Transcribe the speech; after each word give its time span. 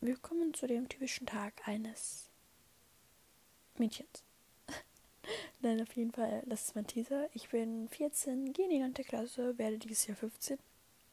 willkommen 0.00 0.54
zu 0.54 0.68
dem 0.68 0.88
typischen 0.88 1.26
Tag 1.26 1.66
eines 1.66 2.30
Mädchens. 3.78 4.22
Nein, 5.60 5.82
auf 5.82 5.92
jeden 5.96 6.12
Fall, 6.12 6.44
das 6.46 6.66
ist 6.66 6.76
mein 6.76 6.86
Teaser. 6.86 7.28
Ich 7.34 7.48
bin 7.48 7.88
14, 7.88 8.52
gehe 8.52 8.66
in 8.66 8.70
die 8.70 8.78
9. 8.78 8.94
Klasse, 8.94 9.58
werde 9.58 9.76
dieses 9.76 10.06
Jahr 10.06 10.16
15, 10.16 10.58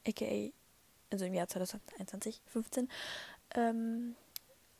aka, 0.08 0.52
also 1.10 1.26
im 1.26 1.34
Jahr 1.34 1.48
2021, 1.48 2.42
15. 2.46 2.90
Ähm, 3.56 4.16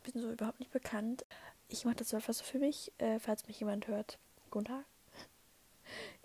bin 0.04 0.22
so 0.22 0.32
überhaupt 0.32 0.60
nicht 0.60 0.72
bekannt. 0.72 1.26
Ich 1.68 1.84
mache 1.86 1.96
das 1.96 2.14
einfach 2.14 2.34
so 2.36 2.44
für 2.44 2.60
mich, 2.60 2.92
äh, 3.00 3.18
falls 3.20 3.48
mich 3.48 3.60
jemand 3.60 3.88
hört. 3.88 4.20
Guten 4.52 4.66
Tag. 4.66 4.86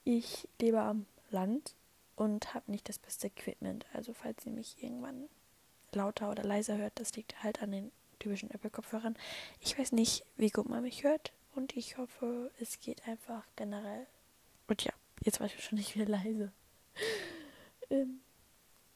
Ich 0.05 0.49
lebe 0.61 0.81
am 0.81 1.07
Land 1.31 1.75
und 2.17 2.53
habe 2.53 2.71
nicht 2.71 2.91
das 2.91 2.99
beste 2.99 3.29
Equipment. 3.29 3.87
Also 3.95 4.13
falls 4.13 4.45
ihr 4.45 4.53
mich 4.53 4.83
irgendwann 4.83 5.31
lauter 5.95 6.31
oder 6.31 6.43
leiser 6.43 6.77
hört, 6.77 6.99
das 6.99 7.15
liegt 7.17 7.43
halt 7.43 7.63
an 7.63 7.73
den 7.73 7.93
typischen 8.19 8.51
Apple-Kopfhörern. 8.51 9.17
Ich 9.61 9.79
weiß 9.79 9.93
nicht, 9.93 10.25
wie 10.37 10.51
gut 10.51 10.69
man 10.69 10.83
mich 10.83 11.05
hört 11.05 11.33
und 11.55 11.77
ich 11.77 11.99
hoffe, 11.99 12.51
es 12.61 12.81
geht 12.81 13.07
einfach 13.09 13.45
generell. 13.57 14.07
Und 14.69 14.85
ja, 14.85 14.93
jetzt 15.23 15.41
war 15.41 15.47
ich 15.47 15.65
schon 15.65 15.79
nicht 15.79 15.95
wieder 15.95 16.07
leise. 16.07 16.53
ähm, 17.91 18.21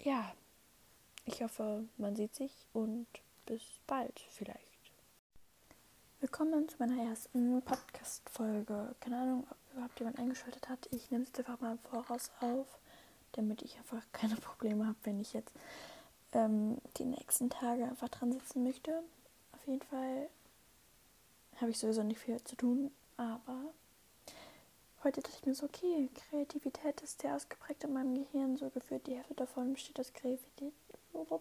ja, 0.02 0.34
ich 1.24 1.42
hoffe, 1.42 1.84
man 1.96 2.14
sieht 2.16 2.34
sich 2.34 2.52
und 2.72 3.06
bis 3.46 3.62
bald 3.86 4.20
vielleicht. 4.30 4.74
Willkommen 6.20 6.68
zu 6.68 6.76
meiner 6.78 7.02
ersten 7.02 7.60
Podcast-Folge. 7.62 8.94
Keine 9.00 9.18
Ahnung, 9.20 9.46
ob 9.50 9.56
überhaupt 9.74 9.98
jemand 9.98 10.18
eingeschaltet 10.18 10.68
hat. 10.68 10.88
Ich 10.90 11.10
nehme 11.10 11.24
es 11.24 11.38
einfach 11.38 11.60
mal 11.60 11.72
im 11.72 11.78
Voraus 11.78 12.30
auf, 12.40 12.78
damit 13.32 13.60
ich 13.62 13.76
einfach 13.76 14.02
keine 14.12 14.36
Probleme 14.36 14.86
habe, 14.86 14.96
wenn 15.04 15.20
ich 15.20 15.34
jetzt 15.34 15.52
ähm, 16.34 16.78
die 16.98 17.04
nächsten 17.04 17.50
Tage 17.50 17.84
einfach 17.84 18.08
dran 18.08 18.32
sitzen 18.32 18.64
möchte. 18.64 19.02
Auf 19.52 19.66
jeden 19.66 19.82
Fall 19.82 20.28
habe 21.60 21.70
ich 21.70 21.78
sowieso 21.78 22.02
nicht 22.02 22.20
viel 22.20 22.42
zu 22.44 22.56
tun, 22.56 22.90
aber 23.16 23.72
heute 25.02 25.22
dachte 25.22 25.36
ich 25.38 25.46
mir 25.46 25.54
so, 25.54 25.66
okay, 25.66 26.10
Kreativität 26.14 27.00
ist 27.00 27.22
sehr 27.22 27.36
ausgeprägt 27.36 27.84
in 27.84 27.92
meinem 27.92 28.14
Gehirn, 28.14 28.56
so 28.56 28.70
gefühlt 28.70 29.06
die 29.06 29.14
Hälfte 29.14 29.34
davon 29.34 29.74
besteht 29.74 30.00
aus 30.00 30.12
Kreativität. 30.12 30.72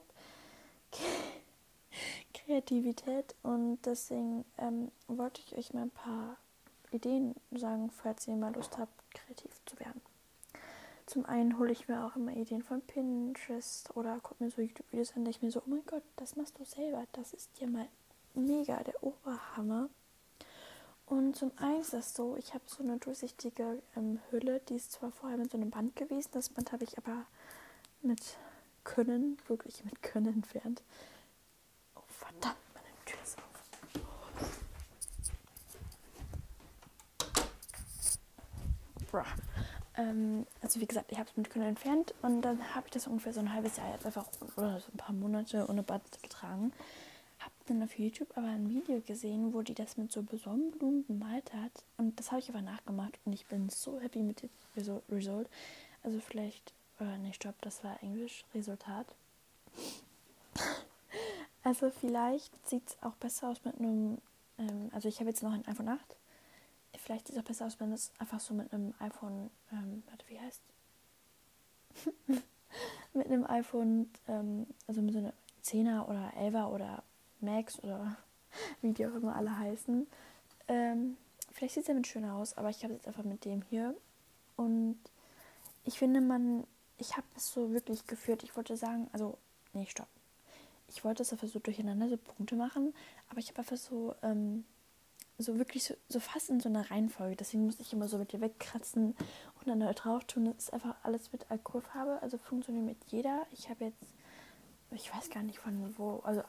Kreativität 2.34 3.36
und 3.44 3.80
deswegen 3.86 4.44
ähm, 4.58 4.92
wollte 5.08 5.42
ich 5.46 5.58
euch 5.58 5.74
mal 5.74 5.84
ein 5.84 5.92
paar 5.92 6.38
Ideen 6.92 7.36
sagen, 7.52 7.90
falls 7.90 8.28
ihr 8.28 8.36
mal 8.36 8.54
Lust 8.54 8.78
habt, 8.78 8.94
kreativ 9.14 9.62
zu 9.66 9.80
werden. 9.80 10.02
Zum 11.06 11.26
einen 11.26 11.60
hole 11.60 11.72
ich 11.72 11.88
mir 11.88 12.06
auch 12.06 12.16
immer 12.16 12.32
Ideen 12.32 12.64
von 12.64 12.82
Pinterest 12.82 13.96
oder 13.96 14.20
gucke 14.22 14.44
mir 14.44 14.50
so 14.50 14.62
YouTube-Videos 14.62 15.16
an, 15.16 15.26
denke 15.26 15.38
ich 15.38 15.42
mir 15.42 15.52
so, 15.52 15.60
oh 15.60 15.70
mein 15.70 15.86
Gott, 15.86 16.04
das 16.16 16.36
machst 16.36 16.58
du 16.58 16.64
selber, 16.66 17.04
das 17.12 17.34
ist 17.34 17.50
ja 17.60 17.68
mal 17.68 17.88
mega 18.34 18.82
der 18.84 19.04
Oberhammer. 19.04 19.90
Und 21.06 21.36
zum 21.36 21.52
einen 21.58 21.82
ist 21.82 21.94
das 21.94 22.14
so, 22.14 22.38
ich 22.38 22.54
habe 22.54 22.64
so 22.68 22.82
eine 22.82 22.98
durchsichtige 22.98 23.82
ähm, 23.98 24.20
Hülle, 24.32 24.62
die 24.70 24.76
ist 24.76 24.94
zwar 24.94 25.12
vorher 25.12 25.38
mit 25.38 25.52
so 25.52 25.58
einem 25.58 25.70
Band 25.72 25.96
gewesen, 25.96 26.30
das 26.32 26.50
Band 26.50 26.72
habe 26.72 26.86
ich 26.86 26.98
aber 26.98 27.26
mit 28.02 28.38
Können, 28.86 29.38
wirklich 29.48 29.84
mit 29.84 30.02
Können 30.02 30.34
entfernt. 30.34 30.84
Oh 31.96 32.02
verdammt, 32.08 32.56
meine 32.74 32.88
Tür 33.06 33.22
ist 33.22 33.38
auf. 33.38 33.44
Bruh. 39.12 39.53
Ähm, 39.96 40.46
also 40.62 40.80
wie 40.80 40.88
gesagt, 40.88 41.12
ich 41.12 41.20
habe 41.20 41.30
es 41.30 41.38
mit 41.38 41.50
Können 41.50 41.68
entfernt 41.68 42.14
und 42.22 42.42
dann 42.42 42.76
habe 42.76 42.88
ich 42.88 42.94
das 42.94 43.08
ungefähr 43.08 43.34
so 43.34 43.40
ein 43.40 43.54
halbes 43.54 43.78
Jahr 43.78 43.92
jetzt 43.92 44.06
einfach 44.06 44.26
oder 44.56 44.80
so 44.80 44.92
ein 44.92 44.98
paar 44.98 45.14
Monate 45.14 45.68
ohne 45.70 45.84
Bad 45.84 46.02
getragen. 46.22 46.74
Habe 47.40 47.54
dann 47.68 47.84
auf 47.84 47.98
YouTube 48.00 48.30
aber 48.36 48.48
ein 48.48 48.70
Video 48.70 49.02
gesehen, 49.02 49.54
wo 49.54 49.62
die 49.62 49.74
das 49.74 49.98
mit 49.98 50.12
so 50.12 50.24
Sonnenblumen 50.32 51.06
bemalt 51.06 51.54
hat 51.54 51.84
und 51.98 52.20
das 52.20 52.32
habe 52.32 52.40
ich 52.40 52.50
aber 52.50 52.62
nachgemacht 52.62 53.20
und 53.26 53.34
ich 53.34 53.46
bin 53.46 53.70
so 53.70 54.00
happy 54.00 54.20
mit 54.20 54.42
dem 54.42 54.50
Result. 55.10 55.48
Also 56.04 56.20
vielleicht, 56.20 56.74
äh, 57.00 57.18
nee, 57.20 57.34
stopp, 57.34 57.56
das 57.62 57.84
war 57.84 58.02
Englisch, 58.02 58.46
Resultat. 58.56 59.06
also 61.64 61.92
vielleicht 61.92 62.52
sieht 62.68 62.88
es 62.88 62.98
auch 63.02 63.16
besser 63.16 63.50
aus 63.50 63.64
mit 63.64 63.80
einem, 63.80 64.18
ähm, 64.58 64.90
also 64.92 65.08
ich 65.08 65.20
habe 65.20 65.30
jetzt 65.30 65.44
noch 65.44 65.54
ein 65.54 65.68
iPhone 65.68 65.90
8 65.90 66.16
vielleicht 66.98 67.28
sieht 67.28 67.36
es 67.36 67.42
auch 67.42 67.48
besser 67.48 67.66
aus, 67.66 67.80
wenn 67.80 67.92
es 67.92 68.12
einfach 68.20 68.40
so 68.40 68.54
mit 68.54 68.74
einem 68.74 68.94
iPhone, 69.00 69.50
ähm, 69.72 70.04
warte, 70.08 70.26
wie 70.28 70.40
heißt? 70.40 70.62
mit 73.14 73.28
einem 73.28 73.46
iPhone, 73.46 74.10
ähm, 74.28 74.68
also 74.88 75.02
mit 75.02 75.14
so 75.14 75.20
einer 75.20 75.34
10er 75.64 76.08
oder 76.08 76.34
11er 76.38 76.68
oder 76.68 77.04
Max 77.42 77.82
oder 77.84 78.18
wie 78.82 78.94
die 78.94 79.06
auch 79.06 79.14
immer 79.16 79.36
alle 79.36 79.58
heißen. 79.58 80.08
Ähm, 80.68 81.18
vielleicht 81.52 81.76
sieht 81.76 81.82
es 81.82 81.88
damit 81.88 82.08
schöner 82.08 82.36
aus, 82.36 82.58
aber 82.58 82.70
ich 82.70 82.84
habe 82.84 82.94
es 82.94 83.00
jetzt 83.00 83.08
einfach 83.08 83.24
mit 83.24 83.46
dem 83.46 83.62
hier. 83.64 83.96
Und 84.56 85.00
ich 85.86 86.00
finde, 86.00 86.22
man, 86.22 86.66
ich 86.98 87.18
habe 87.18 87.28
es 87.36 87.52
so 87.52 87.72
wirklich 87.72 88.08
geführt. 88.08 88.44
Ich 88.44 88.56
wollte 88.56 88.78
sagen, 88.78 89.10
also, 89.12 89.38
nee, 89.74 89.86
stopp. 89.88 90.08
Ich 90.88 91.04
wollte 91.04 91.24
es 91.24 91.32
einfach 91.32 91.48
so 91.48 91.60
durcheinander, 91.60 92.08
so 92.08 92.18
Punkte 92.18 92.56
machen, 92.56 92.94
aber 93.30 93.40
ich 93.40 93.50
habe 93.50 93.60
einfach 93.60 93.78
so, 93.78 94.14
ähm, 94.22 94.64
so 95.38 95.58
wirklich 95.58 95.84
so, 95.84 95.96
so, 96.10 96.20
fast 96.20 96.50
in 96.50 96.60
so 96.60 96.70
einer 96.70 96.90
Reihenfolge. 96.90 97.36
Deswegen 97.36 97.66
muss 97.66 97.80
ich 97.80 97.94
immer 97.94 98.08
so 98.08 98.18
mit 98.18 98.32
dir 98.32 98.42
wegkratzen 98.42 99.16
und 99.60 99.68
dann 99.68 99.80
neu 99.80 99.94
drauf 99.94 100.24
tun. 100.26 100.46
Das 100.46 100.66
ist 100.66 100.74
einfach 100.74 100.96
alles 101.04 101.32
mit 101.32 101.50
Alkoholfarbe, 101.50 102.22
also 102.22 102.38
funktioniert 102.38 102.86
mit 102.86 102.98
jeder. 103.12 103.46
Ich 103.52 103.70
habe 103.70 103.86
jetzt, 103.86 104.04
ich 104.92 105.14
weiß 105.14 105.30
gar 105.30 105.44
nicht 105.44 105.60
von 105.60 105.98
wo, 105.98 106.20
also 106.24 106.44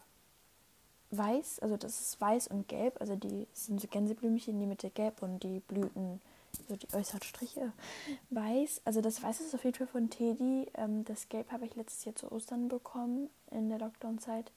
weiß, 1.11 1.61
also 1.61 1.77
das 1.77 2.01
ist 2.01 2.21
weiß 2.21 2.49
und 2.49 2.69
gelb, 2.69 3.01
also 3.01 3.17
die 3.17 3.47
sind 3.53 3.81
so 3.81 3.89
Gänseblümchen 3.89 4.59
die 4.59 4.67
Mitte 4.67 4.91
gelb 4.91 5.23
und 5.23 5.43
die 5.43 5.61
Blüten, 5.61 6.21
so 6.69 6.77
die 6.77 6.93
äußeren 6.93 7.23
Striche 7.23 7.73
weiß. 8.31 8.83
Also 8.85 9.01
das 9.01 9.23
Weiß 9.23 9.41
ist 9.41 9.55
auf 9.55 9.65
jeden 9.65 9.77
Fall 9.77 9.87
von 9.87 10.11
Teddy. 10.11 10.71
Ähm, 10.75 11.05
das 11.05 11.29
Gelb 11.29 11.51
habe 11.53 11.67
ich 11.67 11.75
letztes 11.75 12.05
Jahr 12.05 12.15
zu 12.15 12.31
Ostern 12.31 12.69
bekommen 12.69 13.31
in 13.51 13.69
der 13.69 13.79
Lockdown-Zeit. 13.79 14.53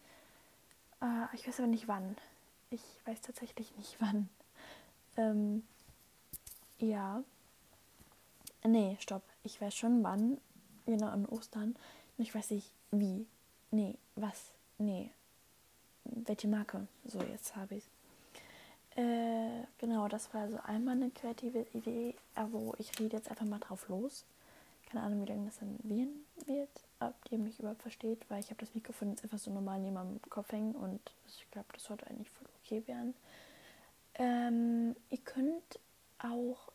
Äh, 1.02 1.36
ich 1.36 1.48
weiß 1.48 1.60
aber 1.60 1.68
nicht 1.68 1.88
wann. 1.88 2.16
Ich 2.70 2.82
weiß 3.06 3.22
tatsächlich 3.22 3.76
nicht 3.78 3.98
wann. 4.00 4.30
Ähm, 5.16 5.64
ja. 6.80 7.24
Nee, 8.64 8.98
stopp. 9.00 9.24
Ich 9.44 9.60
weiß 9.62 9.76
schon 9.76 10.04
wann. 10.04 10.40
Genau, 10.86 11.08
an 11.08 11.26
Ostern. 11.26 11.76
Ich 12.18 12.34
weiß 12.34 12.52
nicht 12.52 12.72
wie. 12.92 13.26
Nee, 13.72 13.96
was? 14.16 14.52
Nee. 14.78 15.12
Welche 16.04 16.48
Marke? 16.48 16.88
So, 17.06 17.22
jetzt 17.22 17.56
habe 17.56 17.76
ich 17.76 17.84
es. 17.84 17.90
Äh, 18.98 19.64
genau, 19.78 20.08
das 20.08 20.34
war 20.34 20.42
also 20.42 20.58
einmal 20.64 20.96
eine 20.96 21.12
kreative 21.12 21.68
Idee, 21.74 22.16
wo 22.52 22.74
ich 22.80 23.00
rede 23.00 23.18
jetzt 23.18 23.30
einfach 23.30 23.46
mal 23.46 23.60
drauf 23.60 23.88
los. 23.90 24.26
Keine 24.90 25.04
Ahnung, 25.04 25.22
wie 25.22 25.30
lange 25.30 25.46
das 25.46 25.60
dann 25.60 25.78
werden 25.84 26.26
wird, 26.46 26.70
ob 27.00 27.14
ihr 27.30 27.38
mich 27.38 27.60
überhaupt 27.60 27.82
versteht, 27.82 28.26
weil 28.30 28.40
ich 28.40 28.50
habe 28.50 28.60
das 28.60 28.74
Mikrofon 28.74 29.10
jetzt 29.10 29.24
einfach 29.24 29.38
so 29.38 29.52
normal 29.52 29.80
neben 29.80 29.94
meinem 29.94 30.22
Kopf 30.30 30.52
hängen 30.52 30.74
und 30.74 31.00
ich 31.28 31.46
glaube, 31.52 31.68
das 31.74 31.84
sollte 31.84 32.08
eigentlich 32.08 32.30
voll 32.30 32.48
werden. 32.72 33.14
Ähm, 34.16 34.96
ihr 35.10 35.20
könnt 35.20 35.80
auch 36.20 36.72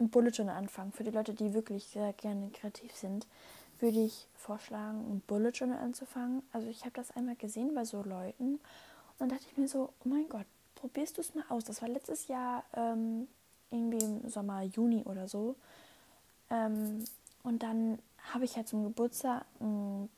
ein 0.00 0.10
Bullet 0.10 0.30
Journal 0.30 0.56
anfangen. 0.56 0.92
Für 0.92 1.04
die 1.04 1.10
Leute, 1.10 1.34
die 1.34 1.54
wirklich 1.54 1.86
sehr 1.86 2.12
gerne 2.12 2.50
kreativ 2.50 2.94
sind, 2.94 3.26
würde 3.80 4.00
ich 4.00 4.26
vorschlagen, 4.34 4.98
ein 5.10 5.20
Bullet 5.26 5.50
Journal 5.50 5.78
anzufangen. 5.78 6.42
Also 6.52 6.68
ich 6.68 6.82
habe 6.82 6.92
das 6.92 7.10
einmal 7.12 7.36
gesehen 7.36 7.74
bei 7.74 7.84
so 7.84 8.02
Leuten 8.02 8.54
und 8.54 8.60
dann 9.18 9.28
dachte 9.28 9.44
ich 9.50 9.56
mir 9.56 9.68
so, 9.68 9.92
oh 10.04 10.08
mein 10.08 10.28
Gott, 10.28 10.46
probierst 10.76 11.16
du 11.16 11.20
es 11.20 11.34
mal 11.34 11.44
aus. 11.48 11.64
Das 11.64 11.82
war 11.82 11.88
letztes 11.88 12.28
Jahr 12.28 12.64
ähm, 12.74 13.28
irgendwie 13.70 14.04
im 14.04 14.28
Sommer, 14.28 14.62
Juni 14.62 15.02
oder 15.04 15.28
so. 15.28 15.56
Ähm, 16.50 17.04
und 17.42 17.62
dann 17.62 17.98
habe 18.32 18.44
ich 18.44 18.56
halt 18.56 18.68
zum 18.68 18.84
Geburtstag 18.84 19.44
einen, 19.60 20.08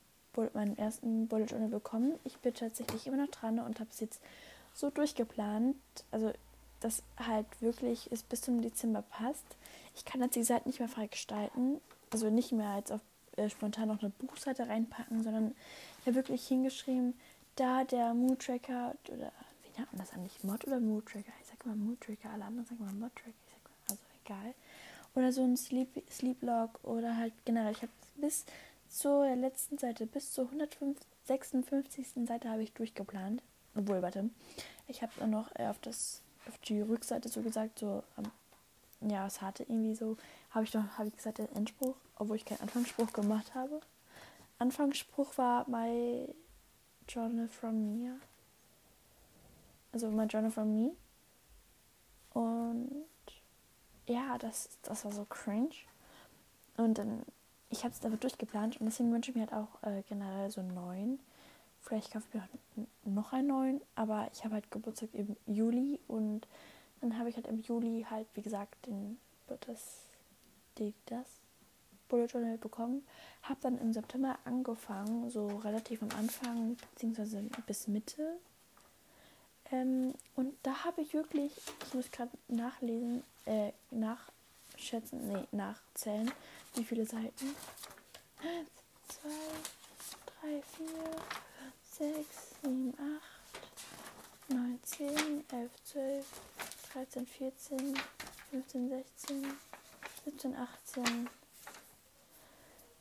meinen 0.54 0.76
ersten 0.78 1.28
Bullet 1.28 1.46
Journal 1.46 1.68
bekommen. 1.68 2.18
Ich 2.24 2.38
bin 2.38 2.54
tatsächlich 2.54 3.06
immer 3.06 3.16
noch 3.16 3.30
dran 3.30 3.58
und 3.58 3.80
habe 3.80 3.90
es 3.90 4.00
jetzt 4.00 4.20
so 4.74 4.90
durchgeplant, 4.90 5.76
also 6.10 6.32
dass 6.80 7.02
halt 7.18 7.46
wirklich 7.60 8.10
es 8.10 8.22
bis 8.22 8.42
zum 8.42 8.62
Dezember 8.62 9.02
passt. 9.02 9.44
Ich 9.94 10.04
kann 10.04 10.22
jetzt 10.22 10.36
die 10.36 10.42
Seite 10.42 10.68
nicht 10.68 10.78
mehr 10.78 10.88
frei 10.88 11.06
gestalten, 11.06 11.80
also 12.10 12.30
nicht 12.30 12.52
mehr 12.52 12.70
als 12.70 12.90
auf 12.90 13.00
äh, 13.36 13.48
spontan 13.48 13.88
noch 13.88 14.00
eine 14.00 14.10
Buchseite 14.10 14.68
reinpacken, 14.68 15.22
sondern 15.22 15.54
ich 16.00 16.06
habe 16.06 16.16
wirklich 16.16 16.46
hingeschrieben, 16.46 17.14
da 17.56 17.84
der 17.84 18.14
Mood 18.14 18.40
Tracker 18.40 18.94
oder 19.08 19.32
wie 19.62 19.78
nennt 19.78 19.92
man 19.92 20.00
das 20.00 20.12
eigentlich? 20.12 20.42
Mod 20.42 20.66
oder 20.66 20.80
Mood 20.80 21.06
Tracker? 21.06 21.32
Ich 21.40 21.48
sag 21.48 21.64
mal 21.66 21.76
Mood 21.76 22.00
Tracker, 22.00 22.30
alle 22.30 22.44
anderen 22.44 22.66
sagen 22.66 22.84
mal 22.84 22.92
Mod 22.94 23.14
Tracker, 23.14 23.32
mal, 23.64 23.90
also 23.90 24.02
egal. 24.24 24.54
Oder 25.14 25.32
so 25.32 25.42
ein 25.42 25.56
Sleep, 25.56 25.88
Sleep 26.10 26.42
Log 26.42 26.70
oder 26.84 27.16
halt 27.16 27.34
generell, 27.44 27.72
ich 27.72 27.82
habe 27.82 27.92
bis 28.16 28.44
zur 28.88 29.34
letzten 29.36 29.78
Seite, 29.78 30.06
bis 30.06 30.32
zur 30.32 30.46
156. 30.46 32.26
Seite 32.26 32.48
habe 32.48 32.62
ich 32.62 32.72
durchgeplant. 32.72 33.42
Obwohl, 33.74 34.02
warte. 34.02 34.30
Ich 34.88 35.02
habe 35.02 35.12
dann 35.18 35.30
noch 35.30 35.54
äh, 35.56 35.66
auf, 35.66 35.78
das, 35.80 36.22
auf 36.48 36.58
die 36.58 36.80
Rückseite 36.80 37.28
so 37.28 37.42
gesagt, 37.42 37.78
so, 37.78 38.02
ähm, 38.18 39.10
ja, 39.10 39.26
es 39.26 39.40
hatte 39.40 39.62
irgendwie 39.62 39.94
so, 39.94 40.16
habe 40.50 40.64
ich 40.64 40.70
doch, 40.70 40.82
habe 40.98 41.08
ich 41.08 41.16
gesagt, 41.16 41.38
der 41.38 41.50
Endspruch, 41.56 41.94
obwohl 42.16 42.36
ich 42.36 42.44
keinen 42.44 42.60
Anfangsspruch 42.60 43.12
gemacht 43.12 43.54
habe. 43.54 43.80
Anfangsspruch 44.58 45.38
war 45.38 45.68
My 45.68 46.28
Journal 47.08 47.48
from 47.48 47.98
Mia. 47.98 48.16
also 49.92 50.10
My 50.10 50.24
Journal 50.24 50.50
from 50.50 50.74
Me. 50.74 50.92
Und 52.32 53.06
ja, 54.06 54.38
das, 54.38 54.78
das 54.82 55.04
war 55.04 55.12
so 55.12 55.24
cringe. 55.24 55.74
Und 56.76 56.98
dann, 56.98 57.22
ich 57.70 57.84
habe 57.84 57.94
es 57.94 58.04
aber 58.04 58.16
durchgeplant 58.16 58.80
und 58.80 58.86
deswegen 58.86 59.12
wünsche 59.12 59.30
ich 59.30 59.36
mir 59.36 59.42
halt 59.42 59.52
auch 59.52 59.82
äh, 59.82 60.02
generell 60.08 60.50
so 60.50 60.62
neuen. 60.62 61.20
Vielleicht 61.82 62.12
kaufe 62.12 62.26
ich 62.28 62.34
mir 62.34 62.42
auch 62.42 62.86
noch 63.04 63.32
einen 63.32 63.48
neuen, 63.48 63.80
aber 63.94 64.28
ich 64.32 64.44
habe 64.44 64.54
halt 64.54 64.70
Geburtstag 64.70 65.10
im 65.14 65.36
Juli 65.46 65.98
und 66.08 66.46
dann 67.00 67.18
habe 67.18 67.30
ich 67.30 67.36
halt 67.36 67.46
im 67.46 67.60
Juli 67.60 68.06
halt, 68.08 68.26
wie 68.34 68.42
gesagt, 68.42 68.86
den, 68.86 69.18
das, 69.66 70.02
die, 70.78 70.92
das 71.06 71.26
Bullet 72.08 72.26
Journal 72.26 72.58
bekommen. 72.58 73.06
Habe 73.42 73.60
dann 73.62 73.78
im 73.78 73.92
September 73.92 74.38
angefangen, 74.44 75.30
so 75.30 75.46
relativ 75.46 76.02
am 76.02 76.10
Anfang, 76.18 76.76
beziehungsweise 76.92 77.42
bis 77.66 77.88
Mitte. 77.88 78.36
Ähm, 79.72 80.14
und 80.36 80.54
da 80.62 80.84
habe 80.84 81.00
ich 81.00 81.14
wirklich, 81.14 81.52
ich 81.86 81.94
muss 81.94 82.10
gerade 82.10 82.32
nachlesen, 82.48 83.22
äh, 83.46 83.72
nachschätzen, 83.90 85.32
nee, 85.32 85.46
nachzählen, 85.52 86.30
wie 86.74 86.84
viele 86.84 87.06
Seiten. 87.06 87.54
Eins, 88.42 88.70
zwei, 89.08 89.28
drei, 90.26 90.62
vier, 90.62 91.16
sechs, 92.00 92.56
sieben, 92.62 92.94
acht, 92.96 94.50
neun, 94.50 94.78
zehn, 94.82 95.44
elf, 95.52 95.70
zwölf, 95.84 96.26
dreizehn, 96.90 97.26
vierzehn, 97.26 97.94
fünfzehn, 98.50 98.88
sechzehn, 98.88 99.46
siebzehn, 100.24 100.56
achtzehn, 100.56 101.28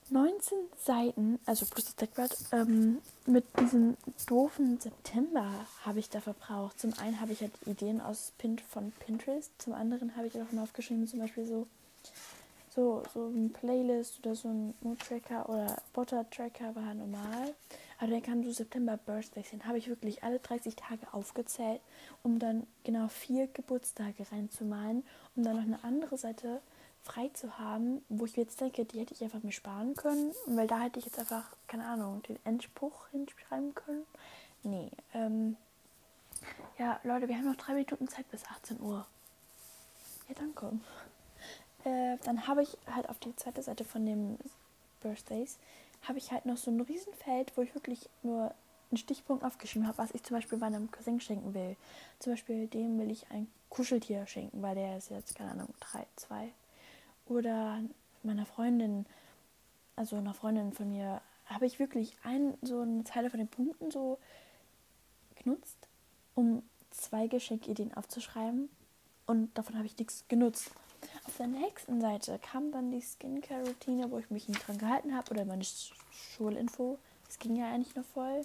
19 0.10 0.58
Seiten, 0.84 1.40
also 1.46 1.66
plus 1.68 1.86
das 1.86 1.96
Deckblatt, 1.96 2.36
ähm, 2.52 3.00
mit 3.26 3.46
diesem 3.60 3.96
doofen 4.26 4.82
September 4.82 5.50
habe 5.86 6.00
ich 6.00 6.10
da 6.10 6.20
verbraucht. 6.20 6.80
Zum 6.80 6.94
einen 6.98 7.22
habe 7.22 7.32
ich 7.32 7.42
halt 7.42 7.54
Ideen 7.68 8.02
aus 8.02 8.34
Pin 8.40 8.58
von 8.58 8.92
Pinterest, 8.92 9.52
zum 9.60 9.74
anderen 9.74 10.18
habe 10.18 10.28
ich 10.28 10.34
auch 10.42 10.52
mal 10.52 10.64
aufgeschrieben, 10.64 11.08
zum 11.08 11.20
Beispiel 11.20 11.46
so, 11.46 11.68
so, 12.76 13.04
so 13.14 13.28
ein 13.28 13.54
Playlist 13.54 14.20
oder 14.20 14.36
so 14.36 14.50
ein 14.50 14.74
Mood-Tracker 14.82 15.48
oder 15.48 15.78
Butter-Tracker 15.94 16.76
war 16.76 16.94
normal. 16.96 17.54
Aber 18.00 18.12
der 18.12 18.22
kann 18.22 18.44
so 18.44 18.52
September 18.52 18.98
Birthdays 18.98 19.50
hin. 19.50 19.66
Habe 19.66 19.78
ich 19.78 19.90
wirklich 19.90 20.24
alle 20.24 20.40
30 20.40 20.76
Tage 20.76 21.14
aufgezählt, 21.14 21.82
um 22.24 22.40
dann 22.40 22.66
genau 22.84 23.10
vier 23.10 23.48
Geburtstage 23.48 24.26
reinzumalen, 24.32 25.04
um 25.36 25.44
dann 25.44 25.58
noch 25.58 25.64
eine 25.64 25.84
andere 25.84 26.18
Seite 26.18 26.62
frei 27.04 27.30
zu 27.34 27.58
haben, 27.58 28.02
wo 28.10 28.26
ich 28.26 28.36
jetzt 28.36 28.60
denke, 28.62 28.86
die 28.86 29.00
hätte 29.00 29.14
ich 29.14 29.24
einfach 29.24 29.44
mir 29.44 29.52
sparen 29.52 29.96
können, 29.96 30.34
weil 30.48 30.68
da 30.68 30.80
hätte 30.80 31.00
ich 31.00 31.06
jetzt 31.06 31.20
einfach, 31.20 31.56
keine 31.68 31.86
Ahnung, 31.86 32.22
den 32.24 32.38
Endspruch 32.46 33.08
hinschreiben 33.10 33.74
können. 33.76 34.06
Nee, 34.64 34.92
ähm, 35.14 35.58
ja, 36.78 37.00
Leute, 37.04 37.28
wir 37.28 37.36
haben 37.36 37.46
noch 37.46 37.56
drei 37.56 37.74
Minuten 37.74 38.08
Zeit 38.08 38.30
bis 38.32 38.46
18 38.46 38.80
Uhr. 38.80 39.06
Ja, 40.28 40.36
danke. 40.36 40.72
Äh, 41.86 42.18
dann 42.26 42.46
habe 42.46 42.62
ich 42.62 42.78
halt 42.94 43.08
auf 43.08 43.20
die 43.20 43.34
zweite 43.38 43.62
Seite 43.62 43.86
von 43.86 44.06
dem 44.06 44.38
Birthdays, 45.00 45.58
habe 46.04 46.18
ich 46.18 46.32
halt 46.32 46.46
noch 46.46 46.58
so 46.58 46.72
ein 46.72 46.82
Riesenfeld, 46.82 47.56
wo 47.56 47.62
ich 47.62 47.74
wirklich 47.76 48.10
nur 48.24 48.54
einen 48.92 48.98
Stichpunkt 48.98 49.44
aufgeschrieben 49.44 49.88
habe, 49.88 49.98
was 49.98 50.12
ich 50.14 50.24
zum 50.24 50.38
Beispiel 50.38 50.58
meinem 50.58 50.90
Cousin 50.92 51.22
schenken 51.22 51.54
will. 51.54 51.76
Zum 52.20 52.34
Beispiel 52.34 52.68
dem 52.68 52.98
will 53.00 53.12
ich 53.12 53.30
ein 53.32 53.48
Kuscheltier 53.70 54.26
schenken, 54.26 54.62
weil 54.62 54.76
der 54.76 54.98
ist 54.98 55.12
jetzt, 55.12 55.36
keine 55.36 55.52
Ahnung, 55.52 55.74
drei, 55.80 56.08
zwei, 56.16 56.52
oder 57.28 57.82
meiner 58.24 58.46
Freundin, 58.46 59.06
also 59.96 60.16
einer 60.16 60.34
Freundin 60.34 60.74
von 60.74 60.90
mir, 60.90 61.22
habe 61.46 61.66
ich 61.66 61.80
wirklich 61.80 62.16
ein, 62.24 62.58
so 62.62 62.82
eine 62.82 63.04
Zeile 63.04 63.30
von 63.30 63.40
den 63.40 63.48
Punkten 63.48 63.92
so 63.92 64.20
genutzt, 65.36 65.78
um 66.36 66.64
zwei 66.92 67.28
Geschenkideen 67.28 67.94
aufzuschreiben 67.94 68.70
und 69.26 69.56
davon 69.58 69.76
habe 69.76 69.86
ich 69.86 69.98
nichts 69.98 70.26
genutzt. 70.28 70.72
Auf 71.26 71.38
der 71.38 71.48
nächsten 71.48 72.02
Seite 72.02 72.40
kam 72.40 72.72
dann 72.72 72.92
die 72.92 73.02
Skincare-Routine, 73.02 74.12
wo 74.12 74.18
ich 74.18 74.30
mich 74.30 74.48
nicht 74.48 74.68
dran 74.68 74.78
gehalten 74.78 75.16
habe 75.16 75.32
oder 75.32 75.46
meine 75.46 75.64
Schulinfo. 76.12 76.98
Das 77.26 77.40
ging 77.40 77.56
ja 77.56 77.72
eigentlich 77.72 77.96
noch 77.96 78.06
voll. 78.06 78.42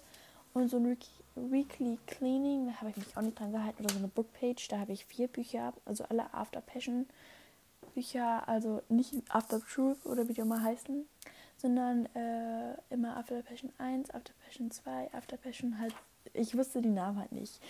Und 0.52 0.68
so 0.68 0.76
ein 0.76 0.96
Weekly 1.34 1.98
Cleaning, 2.06 2.66
da 2.66 2.74
habe 2.80 2.90
ich 2.90 2.96
mich 2.96 3.16
auch 3.16 3.22
nicht 3.22 3.38
dran 3.38 3.52
gehalten. 3.52 3.84
Oder 3.84 3.92
so 3.92 3.98
eine 3.98 4.08
Bookpage, 4.08 4.68
da 4.68 4.78
habe 4.78 4.92
ich 4.92 5.04
vier 5.06 5.28
Bücher, 5.28 5.72
also 5.84 6.04
alle 6.04 6.32
After 6.32 6.60
Passion 6.60 7.06
Bücher, 7.94 8.46
also 8.48 8.82
nicht 8.88 9.14
After 9.28 9.60
Truth 9.60 10.04
oder 10.04 10.28
wie 10.28 10.34
die 10.34 10.40
immer 10.40 10.62
heißen, 10.62 11.06
sondern 11.56 12.06
äh, 12.14 12.74
immer 12.90 13.16
After 13.16 13.42
Passion 13.42 13.72
1, 13.78 14.10
After 14.10 14.32
Passion 14.44 14.70
2, 14.70 15.14
After 15.14 15.36
Passion 15.36 15.78
halt, 15.78 15.94
ich 16.32 16.56
wusste 16.56 16.82
die 16.82 16.88
Namen 16.88 17.18
halt 17.18 17.32
nicht. 17.32 17.60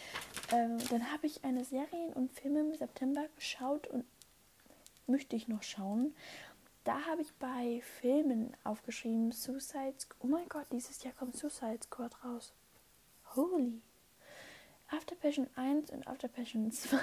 Ähm, 0.53 0.79
dann 0.91 1.13
habe 1.13 1.27
ich 1.27 1.45
eine 1.45 1.65
Serien 1.65 2.13
und 2.15 2.33
Filme 2.33 2.61
im 2.61 2.75
September 2.75 3.25
geschaut 3.37 3.87
und 3.89 4.05
möchte 5.07 5.37
ich 5.37 5.49
noch 5.49 5.63
schauen. 5.63 6.15
Da 6.85 7.01
habe 7.07 7.23
ich 7.23 7.33
bei 7.35 7.81
Filmen 8.01 8.55
aufgeschrieben, 8.63 9.33
Suicide 9.33 9.95
Squad. 9.99 10.19
Oh 10.21 10.27
mein 10.27 10.49
Gott, 10.49 10.67
dieses 10.71 11.03
Jahr 11.03 11.15
kommt 11.15 11.37
Suicide 11.37 11.81
Squad 11.83 12.13
raus. 12.25 12.53
Holy. 13.35 13.81
After 14.89 15.15
Passion 15.17 15.49
1 15.57 15.91
und 15.91 16.07
After 16.07 16.29
Passion 16.29 16.71
2 16.73 16.99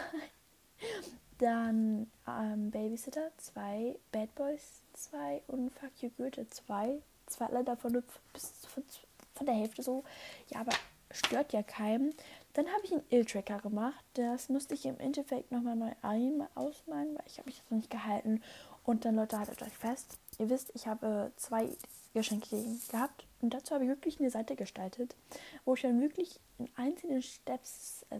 dann 1.42 2.12
ähm, 2.28 2.70
Babysitter 2.70 3.32
2, 3.38 3.98
Bad 4.12 4.34
Boys 4.36 4.84
2 4.94 5.42
und 5.48 5.72
Fuck 5.72 5.92
You 6.02 6.10
Goethe 6.18 6.48
2. 6.48 7.02
Zwei 7.26 7.64
davon 7.64 8.04
bis 8.34 8.66
von, 8.68 8.84
von 9.34 9.46
der 9.46 9.56
Hälfte 9.56 9.82
so. 9.82 10.04
Ja, 10.50 10.62
aber 10.62 10.74
stört 11.10 11.52
ja 11.54 11.64
keinen. 11.64 12.14
Dann 12.54 12.68
habe 12.68 12.82
ich 12.84 12.92
einen 12.92 13.04
Ill-Tracker 13.10 13.60
gemacht. 13.60 14.04
Das 14.14 14.50
musste 14.50 14.74
ich 14.74 14.86
im 14.86 15.00
Endeffekt 15.00 15.52
nochmal 15.52 15.76
neu 15.76 15.92
einmal 16.02 16.50
ausmalen, 16.56 17.16
weil 17.16 17.26
ich 17.28 17.38
habe 17.38 17.48
mich 17.48 17.60
das 17.60 17.72
noch 17.72 17.78
nicht 17.78 17.90
gehalten. 17.90 18.42
Und 18.84 19.06
dann, 19.06 19.16
Leute, 19.16 19.38
haltet 19.38 19.62
euch 19.62 19.78
fest. 19.78 20.18
Ihr 20.40 20.50
wisst, 20.50 20.72
ich 20.74 20.88
habe 20.88 21.32
zwei 21.38 21.70
Geschenke 22.14 22.64
gehabt. 22.90 23.26
Und 23.42 23.54
dazu 23.54 23.74
habe 23.74 23.86
ich 23.86 23.90
wirklich 23.90 24.20
eine 24.20 24.30
Seite 24.30 24.56
gestaltet, 24.56 25.16
wo 25.66 25.76
ich 25.76 25.82
dann 25.82 26.02
wirklich 26.02 26.40
in 26.58 26.70
einzelnen 26.76 27.22
Steps, 27.22 28.06
äh, 28.10 28.20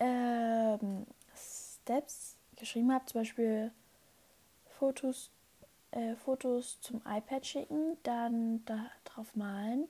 ähm, 0.00 1.06
Steps 1.36 2.36
geschrieben 2.56 2.92
habe, 2.92 3.04
zum 3.06 3.20
Beispiel 3.20 3.72
Fotos, 4.78 5.30
äh, 5.90 6.14
Fotos 6.16 6.80
zum 6.80 7.02
iPad 7.06 7.46
schicken, 7.46 7.96
dann 8.02 8.64
da 8.64 8.90
drauf 9.04 9.34
malen, 9.34 9.88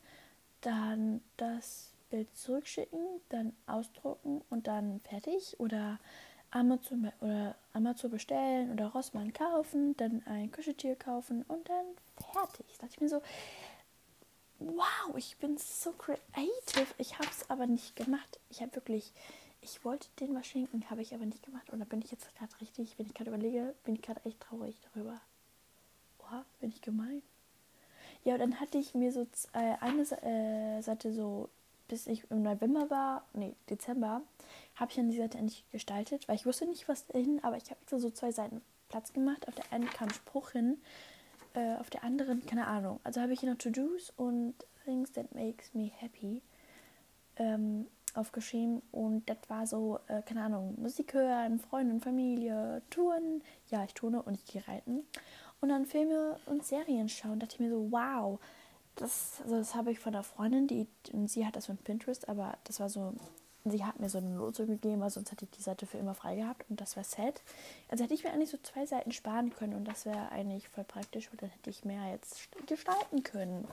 dann 0.65 1.21
das 1.37 1.93
Bild 2.11 2.35
zurückschicken, 2.37 3.21
dann 3.29 3.53
ausdrucken 3.67 4.43
und 4.51 4.67
dann 4.67 5.01
fertig 5.01 5.59
oder 5.59 5.99
Amazon 6.51 7.11
oder 7.21 7.57
Amazon 7.73 8.11
bestellen 8.11 8.73
oder 8.73 8.89
Rossmann 8.89 9.33
kaufen, 9.33 9.97
dann 9.97 10.23
ein 10.27 10.53
Kuscheltier 10.53 10.95
kaufen 10.95 11.43
und 11.49 11.69
dann 11.69 11.87
fertig. 12.33 12.67
Da 12.79 12.87
dachte 12.87 12.95
ich 12.95 13.01
mir 13.01 13.09
so, 13.09 13.23
wow, 14.61 15.17
ich 15.17 15.37
bin 15.39 15.59
so 15.59 15.93
creative. 15.93 16.87
Ich 16.99 17.19
habe 17.19 17.29
es 17.29 17.51
aber 17.51 17.67
nicht 17.67 17.97
gemacht. 17.97 18.39
Ich 18.51 18.63
habe 18.63 18.75
wirklich 18.77 19.13
ich 19.65 19.83
wollte 19.83 20.09
den 20.21 20.35
was 20.35 20.47
schenken, 20.47 20.89
habe 20.91 21.01
ich 21.01 21.15
aber 21.15 21.25
nicht 21.25 21.43
gemacht. 21.43 21.71
Und 21.71 21.81
da 21.81 21.87
bin 21.87 22.03
ich 22.03 22.11
jetzt 22.11 22.33
gerade 22.37 22.61
richtig, 22.61 22.99
wenn 22.99 23.07
ich 23.07 23.15
gerade 23.15 23.31
überlege, 23.31 23.75
bin 23.85 23.95
ich 23.95 24.03
gerade 24.03 24.23
echt 24.25 24.39
traurig 24.41 24.79
darüber. 24.93 25.21
Oha, 26.19 26.45
bin 26.61 26.69
ich 26.69 26.83
gemein. 26.83 27.23
Ja, 28.25 28.39
dann 28.39 28.59
hatte 28.61 28.79
ich 28.79 28.95
mir 28.95 29.13
so 29.13 29.27
äh, 29.53 29.77
eine 29.81 30.03
äh, 30.03 30.81
Seite 30.83 31.13
so, 31.13 31.51
bis 31.89 32.07
ich 32.07 32.31
im 32.31 32.43
November 32.43 32.89
war, 32.91 33.25
nee, 33.35 33.55
Dezember, 33.69 34.23
habe 34.75 34.91
ich 34.91 34.97
dann 34.97 35.11
die 35.11 35.19
Seite 35.19 35.39
endlich 35.39 35.65
gestaltet, 35.71 36.27
weil 36.27 36.37
ich 36.37 36.47
wusste 36.47 36.67
nicht, 36.67 36.89
was 36.89 37.07
dahin, 37.07 37.43
aber 37.45 37.57
ich 37.57 37.71
habe 37.71 37.81
so 37.87 38.11
zwei 38.11 38.33
Seiten 38.33 38.63
Platz 38.89 39.13
gemacht. 39.13 39.47
Auf 39.49 39.55
der 39.55 39.73
einen 39.73 39.89
kam 39.91 40.11
Spruch 40.11 40.51
hin, 40.51 40.79
äh, 41.55 41.77
auf 41.77 41.91
der 41.91 42.05
anderen, 42.05 42.47
keine 42.47 42.67
Ahnung. 42.67 43.01
Also 43.05 43.21
habe 43.21 43.33
ich 43.33 43.41
hier 43.41 43.51
noch 43.51 43.59
To-Dos 43.59 44.13
und 44.17 44.55
Things 44.85 45.13
that 45.13 45.35
makes 45.35 45.75
me 45.75 45.91
happy. 45.95 46.43
Ähm, 47.37 47.87
aufgeschrieben 48.15 48.81
und 48.93 49.29
das 49.29 49.39
war 49.49 49.67
so, 49.67 49.99
äh, 50.07 50.23
keine 50.23 50.43
Ahnung, 50.43 50.75
Musik 50.81 51.15
hören, 51.15 51.59
Freunde 51.59 51.95
und 51.95 52.01
Familie, 52.01 52.83
Touren. 52.91 53.43
Ja, 53.71 53.85
ich 53.85 53.95
turne 53.95 54.23
und 54.23 54.35
ich 54.35 54.45
gehe 54.47 54.67
reiten. 54.67 55.01
Und 55.61 55.71
dann 55.71 55.87
Filme 55.87 56.39
und 56.47 56.65
Serien 56.65 57.09
schauen. 57.09 57.41
Da 57.41 57.47
dachte 57.47 57.57
ich 57.57 57.61
mir 57.61 57.71
so, 57.71 57.91
wow, 57.91 58.39
das, 58.97 59.41
also 59.43 59.57
das 59.57 59.75
habe 59.75 59.91
ich 59.91 59.99
von 59.99 60.15
einer 60.15 60.23
Freundin, 60.23 60.67
die, 60.67 60.87
und 61.13 61.29
sie 61.29 61.47
hat 61.47 61.57
das 61.57 61.67
von 61.67 61.77
Pinterest, 61.77 62.29
aber 62.29 62.57
das 62.65 62.81
war 62.81 62.89
so, 62.89 63.15
sie 63.65 63.85
hat 63.85 63.99
mir 63.99 64.09
so 64.09 64.19
eine 64.19 64.31
Note 64.31 64.67
gegeben, 64.67 65.01
weil 65.01 65.11
sonst 65.11 65.33
hätte 65.33 65.47
ich 65.47 65.51
die 65.51 65.63
Seite 65.63 65.87
für 65.87 65.99
immer 65.99 66.15
frei 66.15 66.37
gehabt 66.37 66.65
und 66.69 66.81
das 66.81 66.97
war 66.97 67.05
sad. 67.05 67.43
Also 67.89 68.05
hätte 68.05 68.15
ich 68.15 68.25
mir 68.25 68.33
eigentlich 68.33 68.51
so 68.51 68.59
zwei 68.59 68.87
Seiten 68.87 69.13
sparen 69.13 69.51
können 69.51 69.75
und 69.75 69.87
das 69.87 70.07
wäre 70.07 70.31
eigentlich 70.31 70.69
voll 70.69 70.85
praktisch 70.85 71.31
und 71.31 71.43
dann 71.43 71.51
hätte 71.51 71.71
ich 71.71 71.85
mehr 71.85 72.11
jetzt 72.11 72.49
gestalten 72.67 73.23
können. 73.23 73.67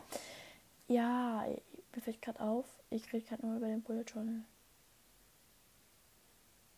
Ja, 0.87 1.45
mir 1.93 2.01
fällt 2.01 2.21
gerade 2.21 2.39
auf, 2.41 2.65
ich 2.89 3.11
rede 3.13 3.25
gerade 3.25 3.45
nur 3.45 3.57
über 3.57 3.67
den 3.67 3.81
Bullet 3.81 4.03
Journal. 4.03 4.41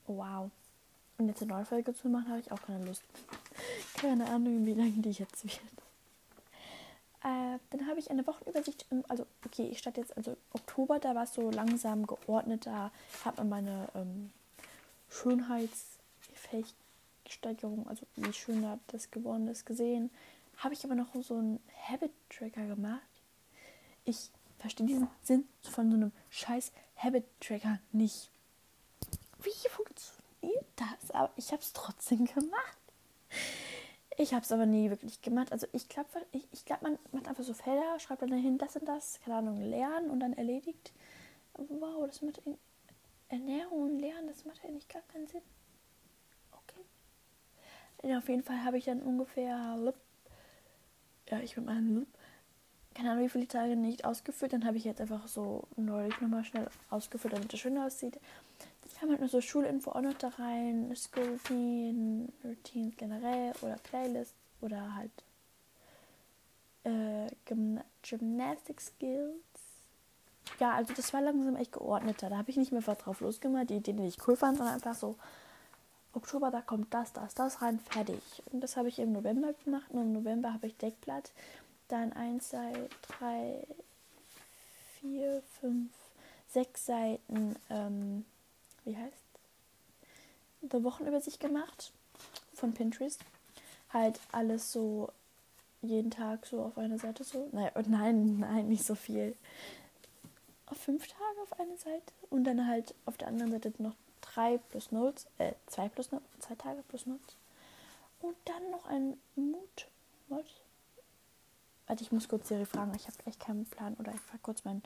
Wow. 0.08 0.52
Jetzt 1.28 1.42
eine 1.42 1.54
neue 1.54 1.66
Folge 1.66 1.94
zu 1.94 2.08
machen, 2.10 2.30
habe 2.30 2.40
ich 2.40 2.52
auch 2.52 2.62
keine 2.62 2.86
Lust. 2.86 3.04
keine 3.96 4.30
Ahnung, 4.30 4.66
wie 4.66 4.74
lange 4.74 4.92
die 4.92 5.12
jetzt 5.12 5.44
wird. 5.44 5.60
Äh, 7.24 7.58
Dann 7.70 7.88
habe 7.88 8.00
ich 8.00 8.10
eine 8.12 8.28
Wochenübersicht, 8.28 8.86
im, 8.92 9.06
also 9.08 9.26
okay, 9.46 9.70
ich 9.70 9.80
stand 9.80 9.96
jetzt, 9.98 10.16
also 10.18 10.36
Oktober, 10.52 11.00
da 11.00 11.16
war 11.16 11.24
es 11.24 11.34
so 11.34 11.50
langsam 11.50 12.06
geordnet, 12.06 12.66
da 12.66 12.92
hat 13.24 13.38
man 13.38 13.48
meine 13.48 13.88
ähm, 13.96 14.34
Schönheitsfähigsteigerung, 15.10 17.88
also 17.88 18.06
wie 18.18 18.34
schön 18.34 18.66
das 18.88 19.10
geworden 19.10 19.48
ist, 19.48 19.66
gesehen. 19.66 20.10
Habe 20.58 20.74
ich 20.74 20.84
aber 20.84 20.96
noch 20.96 21.16
so 21.22 21.38
einen 21.38 21.62
Habit-Tracker 21.90 22.68
gemacht. 22.68 23.00
Ich 24.06 24.30
verstehe 24.60 24.86
diesen 24.86 25.08
Sinn 25.24 25.48
von 25.62 25.90
so 25.90 25.96
einem 25.96 26.12
scheiß 26.30 26.74
Habit-Tracker 26.98 27.80
nicht. 27.94 28.30
Wie 29.42 29.70
funktioniert 29.70 30.23
das? 30.76 31.12
Aber 31.12 31.32
ich 31.36 31.52
habe 31.52 31.62
es 31.62 31.74
trotzdem 31.74 32.26
gemacht. 32.26 32.78
Ich 34.18 34.34
habe 34.34 34.44
es 34.44 34.52
aber 34.52 34.66
nie 34.66 34.90
wirklich 34.90 35.22
gemacht. 35.22 35.52
Also 35.52 35.68
ich 35.72 35.90
glaube, 35.90 36.10
ich, 36.32 36.48
ich 36.52 36.66
glaub, 36.66 36.82
man 36.82 37.00
macht 37.12 37.28
einfach 37.28 37.44
so 37.44 37.54
Felder, 37.54 38.00
schreibt 38.00 38.22
dann 38.22 38.30
dahin 38.30 38.58
das 38.58 38.76
und 38.76 38.86
das, 38.88 39.20
keine 39.22 39.38
Ahnung, 39.38 39.62
lernen 39.62 40.10
und 40.10 40.20
dann 40.20 40.34
erledigt. 40.34 40.94
Wow, 41.56 42.06
das 42.06 42.22
macht 42.22 42.42
Ernährung 43.30 43.84
und 43.84 44.00
Lernen, 44.00 44.28
das 44.28 44.46
macht 44.46 44.64
eigentlich 44.64 44.88
gar 44.88 45.02
keinen 45.04 45.28
Sinn. 45.28 45.42
Okay. 46.52 48.10
Ja, 48.10 48.20
auf 48.20 48.30
jeden 48.30 48.44
Fall 48.44 48.64
habe 48.64 48.78
ich 48.78 48.86
dann 48.86 49.02
ungefähr, 49.02 49.94
ja, 51.30 51.40
ich 51.40 51.58
mit 51.58 51.66
meinem 51.66 52.06
keine 52.94 53.12
Ahnung, 53.12 53.26
wie 53.26 53.30
viele 53.30 53.48
Tage 53.48 53.76
nicht 53.76 54.06
ausgeführt. 54.06 54.54
Dann 54.54 54.66
habe 54.66 54.78
ich 54.78 54.84
jetzt 54.84 55.02
einfach 55.02 55.28
so 55.28 55.68
neulich 55.76 56.20
nochmal 56.22 56.44
schnell 56.44 56.68
ausgeführt, 56.90 57.34
damit 57.34 57.54
es 57.54 57.60
schön 57.60 57.78
aussieht. 57.78 58.20
Habe 59.02 59.12
halt 59.12 59.20
nur 59.20 59.30
so 59.30 59.42
Schulinfo 59.42 59.92
auch 59.92 60.02
noch 60.02 60.14
da 60.14 60.30
rein, 60.30 60.94
School 60.96 61.24
Routine, 61.24 62.30
Routines 62.44 62.96
generell 62.98 63.54
oder 63.62 63.76
Playlist 63.84 64.34
oder 64.62 64.96
halt 64.96 65.12
äh, 66.84 67.30
Gym 67.46 67.80
Gymnastic 68.02 68.82
Skills. 68.82 69.44
Ja, 70.60 70.74
also 70.74 70.94
das 70.94 71.14
war 71.14 71.22
langsam 71.22 71.56
echt 71.56 71.72
geordneter. 71.72 72.30
Da 72.30 72.38
habe 72.38 72.50
ich 72.50 72.58
nicht 72.58 72.72
mehr 72.72 72.86
was 72.86 72.98
drauf 72.98 73.22
losgemacht, 73.22 73.70
die 73.70 73.76
Ideen, 73.76 73.98
die 73.98 74.08
ich 74.08 74.28
cool 74.28 74.36
fand, 74.36 74.58
sondern 74.58 74.76
einfach 74.76 74.96
so, 74.96 75.16
Oktober, 76.14 76.52
da 76.52 76.62
kommt 76.62 76.94
das, 76.94 77.12
das, 77.12 77.34
das 77.34 77.62
rein, 77.62 77.80
fertig. 77.80 78.22
Und 78.52 78.62
das 78.62 78.78
habe 78.78 78.88
ich 78.88 79.00
im 79.00 79.14
November 79.14 79.54
gemacht 79.64 79.90
und 79.90 80.02
im 80.02 80.14
November 80.14 80.54
habe 80.54 80.68
ich 80.68 80.78
Deckblatt 80.78 81.32
dann 81.88 82.14
1, 82.14 82.50
2, 82.50 82.90
3, 83.20 83.68
4, 85.02 85.44
5, 85.62 85.92
6 86.50 86.86
Seiten, 86.86 87.56
ähm, 87.70 88.26
wie 88.86 88.98
heißt 88.98 89.24
der 90.62 90.84
Wochenübersicht 90.84 91.40
gemacht 91.40 91.92
von 92.54 92.74
Pinterest. 92.74 93.20
Halt 93.92 94.20
alles 94.32 94.72
so 94.72 95.12
jeden 95.82 96.12
Tag 96.12 96.46
so 96.46 96.64
auf 96.64 96.78
einer 96.78 96.98
Seite 96.98 97.24
so. 97.24 97.50
Nein, 97.52 97.72
nein, 97.88 98.40
nein, 98.40 98.68
nicht 98.70 98.86
so 98.86 98.96
viel. 98.96 99.36
Auf 100.68 100.78
fünf 100.78 101.08
Tage 101.08 101.42
auf 101.44 101.60
einer 101.60 101.78
Seite 101.78 102.14
und 102.30 102.46
dann 102.46 102.66
halt 102.68 102.96
auf 103.06 103.18
der 103.18 103.28
anderen 103.28 103.52
Seite 103.52 103.74
noch 103.78 103.96
drei 104.22 104.58
plus 104.70 104.92
Notes, 104.92 105.28
äh, 105.38 105.54
zwei 105.68 105.90
plus 105.90 106.12
Notes, 106.12 106.26
zwei 106.40 106.56
Tage 106.56 106.82
plus 106.88 107.06
Notes. 107.06 107.36
Und 108.22 108.36
dann 108.46 108.72
noch 108.72 108.86
ein 108.86 109.18
Mut. 109.36 109.88
Was? 110.30 110.46
Warte, 111.88 112.04
ich 112.04 112.12
muss 112.14 112.30
kurz 112.30 112.48
Siri 112.48 112.66
fragen. 112.66 112.94
Ich 112.96 113.08
habe 113.08 113.18
echt 113.26 113.42
keinen 113.42 113.66
Plan. 113.66 113.96
Oder 114.00 114.14
ich 114.14 114.22
frage 114.22 114.40
kurz 114.42 114.64
meinen 114.64 114.82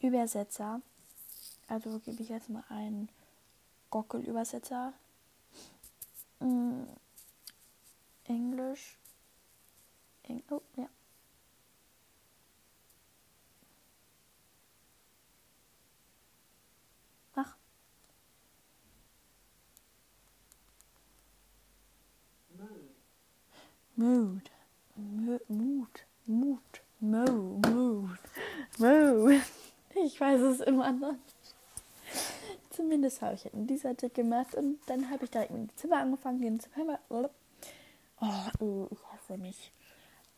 Übersetzer. 0.00 0.80
Also 1.68 1.98
gebe 1.98 2.22
ich 2.22 2.30
jetzt 2.30 2.48
mal 2.48 2.64
einen 2.70 3.10
Gockel-Übersetzer. 3.90 4.92
Mm, 6.40 6.84
Englisch. 8.24 8.98
Eng 10.22 10.42
oh, 10.50 10.62
ja. 10.76 10.88
Ach. 17.34 17.56
Mood. 23.96 24.50
Mood. 24.96 25.40
Mood. 25.48 26.06
Mut. 26.26 26.80
Mo, 27.00 27.24
Mood. 27.66 28.18
Mo. 28.78 29.30
Ich 29.94 30.20
weiß 30.20 30.40
es 30.42 30.60
immer 30.60 30.92
noch. 30.92 31.16
Zumindest 32.80 33.20
habe 33.20 33.34
ich 33.34 33.44
in 33.52 33.66
dieser 33.66 33.90
Seite 33.90 34.08
gemacht 34.08 34.54
und 34.54 34.78
dann 34.86 35.10
habe 35.10 35.24
ich 35.24 35.30
direkt 35.30 35.50
mit 35.50 35.70
Dezember 35.70 35.98
angefangen. 35.98 36.40
Den 36.40 36.56
Dezember. 36.56 36.98
Oh, 37.10 37.28
oh, 38.58 38.88
ich 38.90 38.98
hasse 39.12 39.36
mich. 39.36 39.70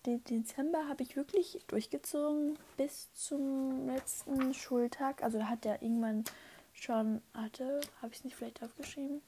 Den 0.07 0.25
Dezember 0.25 0.89
habe 0.89 1.05
ich 1.05 1.15
wirklich 1.15 1.61
durchgezogen 1.69 2.59
bis 2.77 3.13
zum 3.15 3.87
letzten 3.87 4.55
Schultag. 4.55 5.23
Also 5.23 5.39
da 5.39 5.45
hat 5.51 5.65
der 5.65 5.83
irgendwann 5.83 6.25
schon, 6.73 7.23
hatte, 7.33 7.81
habe 8.01 8.11
ich 8.11 8.19
es 8.19 8.25
nicht 8.25 8.35
vielleicht 8.35 8.61
aufgeschrieben? 8.61 9.23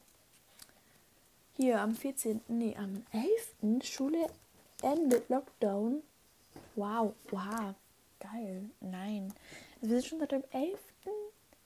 Hier 1.57 1.81
am 1.81 1.95
14., 1.95 2.41
nee, 2.49 2.77
am 2.77 3.07
11. 3.13 3.85
Schule 3.85 4.27
endet 4.83 5.29
Lockdown 5.29 6.03
Wow, 6.75 7.15
wow, 7.31 7.75
geil. 8.19 8.71
Nein. 8.81 9.33
Wir 9.81 9.91
sind 9.91 10.05
schon 10.05 10.19
seit 10.19 10.33
dem 10.33 10.43
11. 10.51 10.77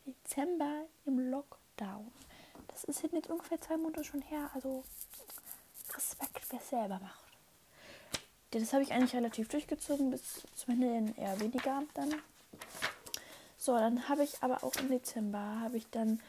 Dezember 0.09 0.87
im 1.05 1.31
Lockdown. 1.31 2.11
Das 2.69 2.85
ist 2.85 3.03
jetzt 3.03 3.31
ungefähr 3.31 3.61
zwei 3.61 3.77
Monate 3.77 4.05
schon 4.05 4.23
her. 4.23 4.50
Also 4.55 4.85
Respekt, 5.95 6.47
wer 6.50 6.61
es 6.61 6.71
selber 6.71 6.99
macht. 7.00 7.29
Das 8.50 8.73
habe 8.73 8.83
ich 8.83 8.93
eigentlich 8.93 9.15
relativ 9.15 9.49
durchgezogen, 9.49 10.11
bis 10.11 10.47
zum 10.55 10.81
Ende 10.81 11.15
eher 11.21 11.38
weniger 11.41 11.83
dann. 11.95 12.15
So, 13.59 13.77
dann 13.77 14.09
habe 14.09 14.25
ich 14.25 14.43
aber 14.43 14.65
auch 14.65 14.75
im 14.77 14.88
Dezember 14.88 15.61
habe 15.61 15.77
ich 15.77 15.88
dann 15.91 16.21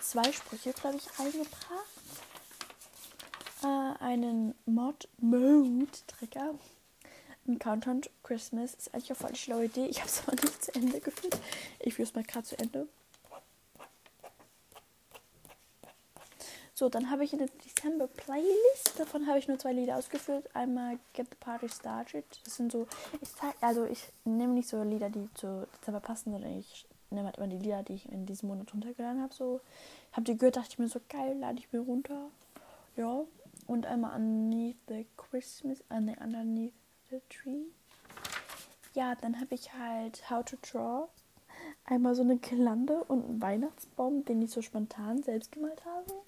zwei 0.00 0.30
Sprüche, 0.32 0.72
glaube 0.72 0.96
ich, 0.96 1.18
eingebracht. 1.18 1.88
Äh, 3.62 4.04
einen 4.04 4.54
Mod 4.66 5.08
Mode 5.18 5.90
Trigger 6.06 6.54
ein 7.46 7.58
Countdown 7.58 8.02
Christmas 8.22 8.74
ist 8.74 8.94
eigentlich 8.94 9.10
eine 9.10 9.16
voll 9.16 9.36
schlaue 9.36 9.64
Idee. 9.66 9.86
Ich 9.86 9.98
habe 9.98 10.08
es 10.08 10.22
aber 10.26 10.32
nicht 10.32 10.64
zu 10.64 10.74
Ende 10.74 11.00
geführt. 11.00 11.38
Ich 11.80 11.94
führe 11.94 12.08
es 12.08 12.14
mal 12.14 12.24
gerade 12.24 12.46
zu 12.46 12.58
Ende. 12.58 12.88
So, 16.76 16.88
dann 16.88 17.08
habe 17.08 17.22
ich 17.22 17.32
eine 17.32 17.46
Dezember-Playlist. 17.46 18.98
Davon 18.98 19.28
habe 19.28 19.38
ich 19.38 19.46
nur 19.46 19.58
zwei 19.58 19.72
Lieder 19.72 19.96
ausgeführt. 19.96 20.48
Einmal 20.54 20.98
Get 21.12 21.28
the 21.30 21.36
Party 21.38 21.68
Started. 21.68 22.24
Das 22.44 22.56
sind 22.56 22.72
so, 22.72 22.88
ich 23.20 23.32
zeig, 23.32 23.54
also 23.60 23.84
ich 23.84 24.02
nehme 24.24 24.54
nicht 24.54 24.68
so 24.68 24.82
Lieder, 24.82 25.08
die 25.08 25.28
zu 25.34 25.68
Dezember 25.78 26.00
passen, 26.00 26.32
sondern 26.32 26.58
ich 26.58 26.86
nehme 27.10 27.26
halt 27.26 27.36
immer 27.36 27.46
die 27.46 27.58
Lieder, 27.58 27.84
die 27.84 27.94
ich 27.94 28.10
in 28.10 28.26
diesem 28.26 28.48
Monat 28.48 28.72
runtergeladen 28.74 29.22
habe. 29.22 29.32
So, 29.32 29.60
habe 30.12 30.24
die 30.24 30.36
gehört, 30.36 30.56
dachte 30.56 30.70
ich 30.72 30.78
mir 30.80 30.88
so 30.88 31.00
geil, 31.08 31.38
lade 31.38 31.58
ich 31.58 31.72
mir 31.72 31.80
runter. 31.80 32.28
Ja. 32.96 33.24
Und 33.66 33.86
einmal 33.86 34.16
Underneath 34.16 34.76
the 34.88 35.06
Christmas, 35.16 35.80
äh, 35.90 36.00
nee, 36.00 36.16
Underneath 36.20 36.72
the 37.10 37.20
Tree. 37.28 37.64
Ja, 38.94 39.14
dann 39.16 39.40
habe 39.40 39.54
ich 39.54 39.72
halt 39.72 40.28
How 40.30 40.44
to 40.44 40.56
Draw. 40.62 41.08
Einmal 41.84 42.14
so 42.14 42.22
eine 42.22 42.36
Girlande 42.36 43.04
und 43.04 43.24
einen 43.24 43.42
Weihnachtsbaum, 43.42 44.24
den 44.24 44.42
ich 44.42 44.50
so 44.50 44.62
spontan 44.62 45.22
selbst 45.22 45.52
gemalt 45.52 45.84
habe. 45.84 46.22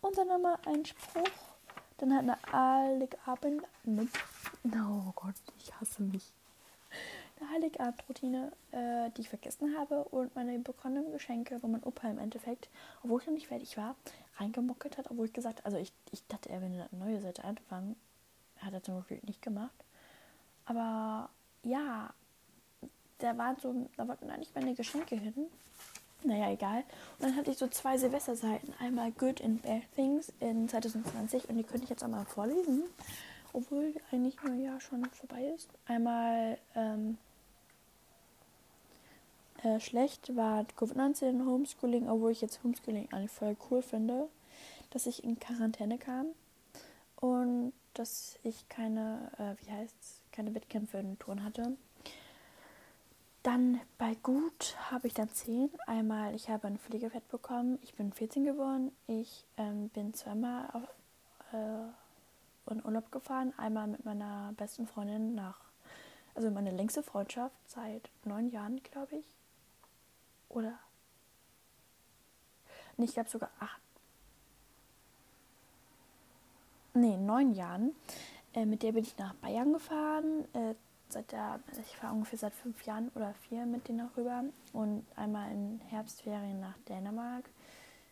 Und 0.00 0.16
dann 0.18 0.28
nochmal 0.28 0.58
ein 0.66 0.84
Spruch. 0.84 1.24
Dann 1.98 2.14
halt 2.14 2.28
eine 2.28 2.52
Heiligabend. 2.52 3.62
Oh 4.66 5.12
Gott, 5.14 5.34
ich 5.58 5.74
hasse 5.80 6.02
mich. 6.02 6.32
Eine 7.40 7.50
Heiligabendroutine, 7.50 8.52
äh, 8.72 9.10
die 9.10 9.22
ich 9.22 9.28
vergessen 9.28 9.76
habe. 9.76 10.04
Und 10.04 10.34
meine 10.34 10.58
bekommenen 10.58 11.10
Geschenke, 11.12 11.58
wo 11.62 11.66
mein 11.66 11.82
Opa 11.82 12.08
im 12.08 12.18
Endeffekt, 12.18 12.68
obwohl 13.02 13.20
ich 13.20 13.26
noch 13.26 13.34
nicht 13.34 13.48
fertig 13.48 13.76
war, 13.76 13.96
reingemockelt 14.36 14.98
hat. 14.98 15.10
Obwohl 15.10 15.26
ich 15.26 15.32
gesagt 15.32 15.64
also 15.64 15.78
ich, 15.78 15.92
ich 16.12 16.26
dachte, 16.26 16.50
er 16.50 16.60
will 16.60 16.68
eine 16.68 16.88
neue 16.92 17.20
Seite 17.20 17.44
anfangen. 17.44 17.96
Hat 18.58 18.72
er 18.72 18.82
zum 18.82 18.96
Beispiel 18.96 19.20
nicht 19.24 19.42
gemacht. 19.42 19.83
Aber 20.66 21.28
ja, 21.62 22.12
da 23.18 23.38
waren 23.38 23.56
so, 23.60 23.88
da 23.96 24.06
wollten 24.08 24.30
eigentlich 24.30 24.54
meine 24.54 24.74
Geschenke 24.74 25.16
hin. 25.16 25.34
Naja, 26.22 26.50
egal. 26.50 26.84
Und 27.18 27.28
dann 27.28 27.36
hatte 27.36 27.50
ich 27.50 27.58
so 27.58 27.68
zwei 27.68 27.98
Silvesterseiten. 27.98 28.72
Einmal 28.80 29.12
Good 29.12 29.42
and 29.42 29.62
Bad 29.62 29.82
Things 29.94 30.32
in 30.40 30.68
2020 30.68 31.48
und 31.50 31.58
die 31.58 31.64
könnte 31.64 31.84
ich 31.84 31.90
jetzt 31.90 32.02
auch 32.02 32.08
mal 32.08 32.24
vorlesen. 32.24 32.84
Obwohl 33.52 33.94
eigentlich 34.10 34.42
nur 34.42 34.54
Jahr 34.54 34.80
schon 34.80 35.04
vorbei 35.04 35.44
ist. 35.54 35.68
Einmal 35.86 36.58
ähm, 36.74 37.18
äh, 39.62 39.78
schlecht 39.80 40.34
war 40.34 40.66
Covid-19 40.78 41.44
Homeschooling, 41.46 42.08
obwohl 42.08 42.32
ich 42.32 42.40
jetzt 42.40 42.62
Homeschooling 42.64 43.08
eigentlich 43.12 43.30
voll 43.30 43.56
cool 43.70 43.82
finde, 43.82 44.28
dass 44.90 45.06
ich 45.06 45.24
in 45.24 45.38
Quarantäne 45.38 45.98
kam 45.98 46.26
und 47.16 47.72
dass 47.94 48.38
ich 48.42 48.68
keine, 48.68 49.30
äh, 49.38 49.64
wie 49.64 49.70
heißt's, 49.70 50.20
keine 50.34 50.54
Wettkämpfe 50.54 50.98
in 50.98 51.18
Touren 51.18 51.44
hatte. 51.44 51.76
Dann 53.42 53.80
bei 53.98 54.14
Gut 54.22 54.76
habe 54.90 55.06
ich 55.06 55.14
dann 55.14 55.28
10. 55.28 55.70
Einmal, 55.86 56.34
ich 56.34 56.48
habe 56.48 56.66
ein 56.66 56.78
Pflegefett 56.78 57.28
bekommen. 57.28 57.78
Ich 57.82 57.94
bin 57.94 58.12
14 58.12 58.44
geworden. 58.44 58.90
Ich 59.06 59.44
ähm, 59.56 59.90
bin 59.90 60.14
zweimal 60.14 60.68
auf, 60.72 60.82
äh, 61.52 62.72
in 62.72 62.84
Urlaub 62.84 63.12
gefahren. 63.12 63.52
Einmal 63.58 63.86
mit 63.86 64.04
meiner 64.04 64.52
besten 64.56 64.86
Freundin 64.86 65.34
nach 65.34 65.64
also 66.34 66.50
meine 66.50 66.70
längste 66.70 67.02
Freundschaft 67.02 67.54
seit 67.66 68.10
neun 68.24 68.50
Jahren, 68.50 68.82
glaube 68.82 69.16
ich. 69.18 69.24
Oder? 70.48 70.78
Nee, 72.96 73.04
ich 73.06 73.12
glaube 73.12 73.30
sogar 73.30 73.50
acht. 73.60 73.80
Nee, 76.94 77.16
neun 77.16 77.54
Jahren. 77.54 77.94
Äh, 78.54 78.66
mit 78.66 78.82
der 78.82 78.92
bin 78.92 79.04
ich 79.04 79.16
nach 79.18 79.34
Bayern 79.34 79.72
gefahren. 79.72 80.44
Äh, 80.54 80.74
seit 81.08 81.32
der, 81.32 81.60
also 81.68 81.80
ich 81.80 81.96
fahre 81.96 82.14
ungefähr 82.14 82.38
seit 82.38 82.54
fünf 82.54 82.84
Jahren 82.86 83.10
oder 83.14 83.34
vier 83.48 83.66
mit 83.66 83.88
denen 83.88 84.08
auch 84.08 84.16
rüber. 84.16 84.44
Und 84.72 85.04
einmal 85.16 85.50
in 85.52 85.80
Herbstferien 85.88 86.60
nach 86.60 86.78
Dänemark. 86.88 87.50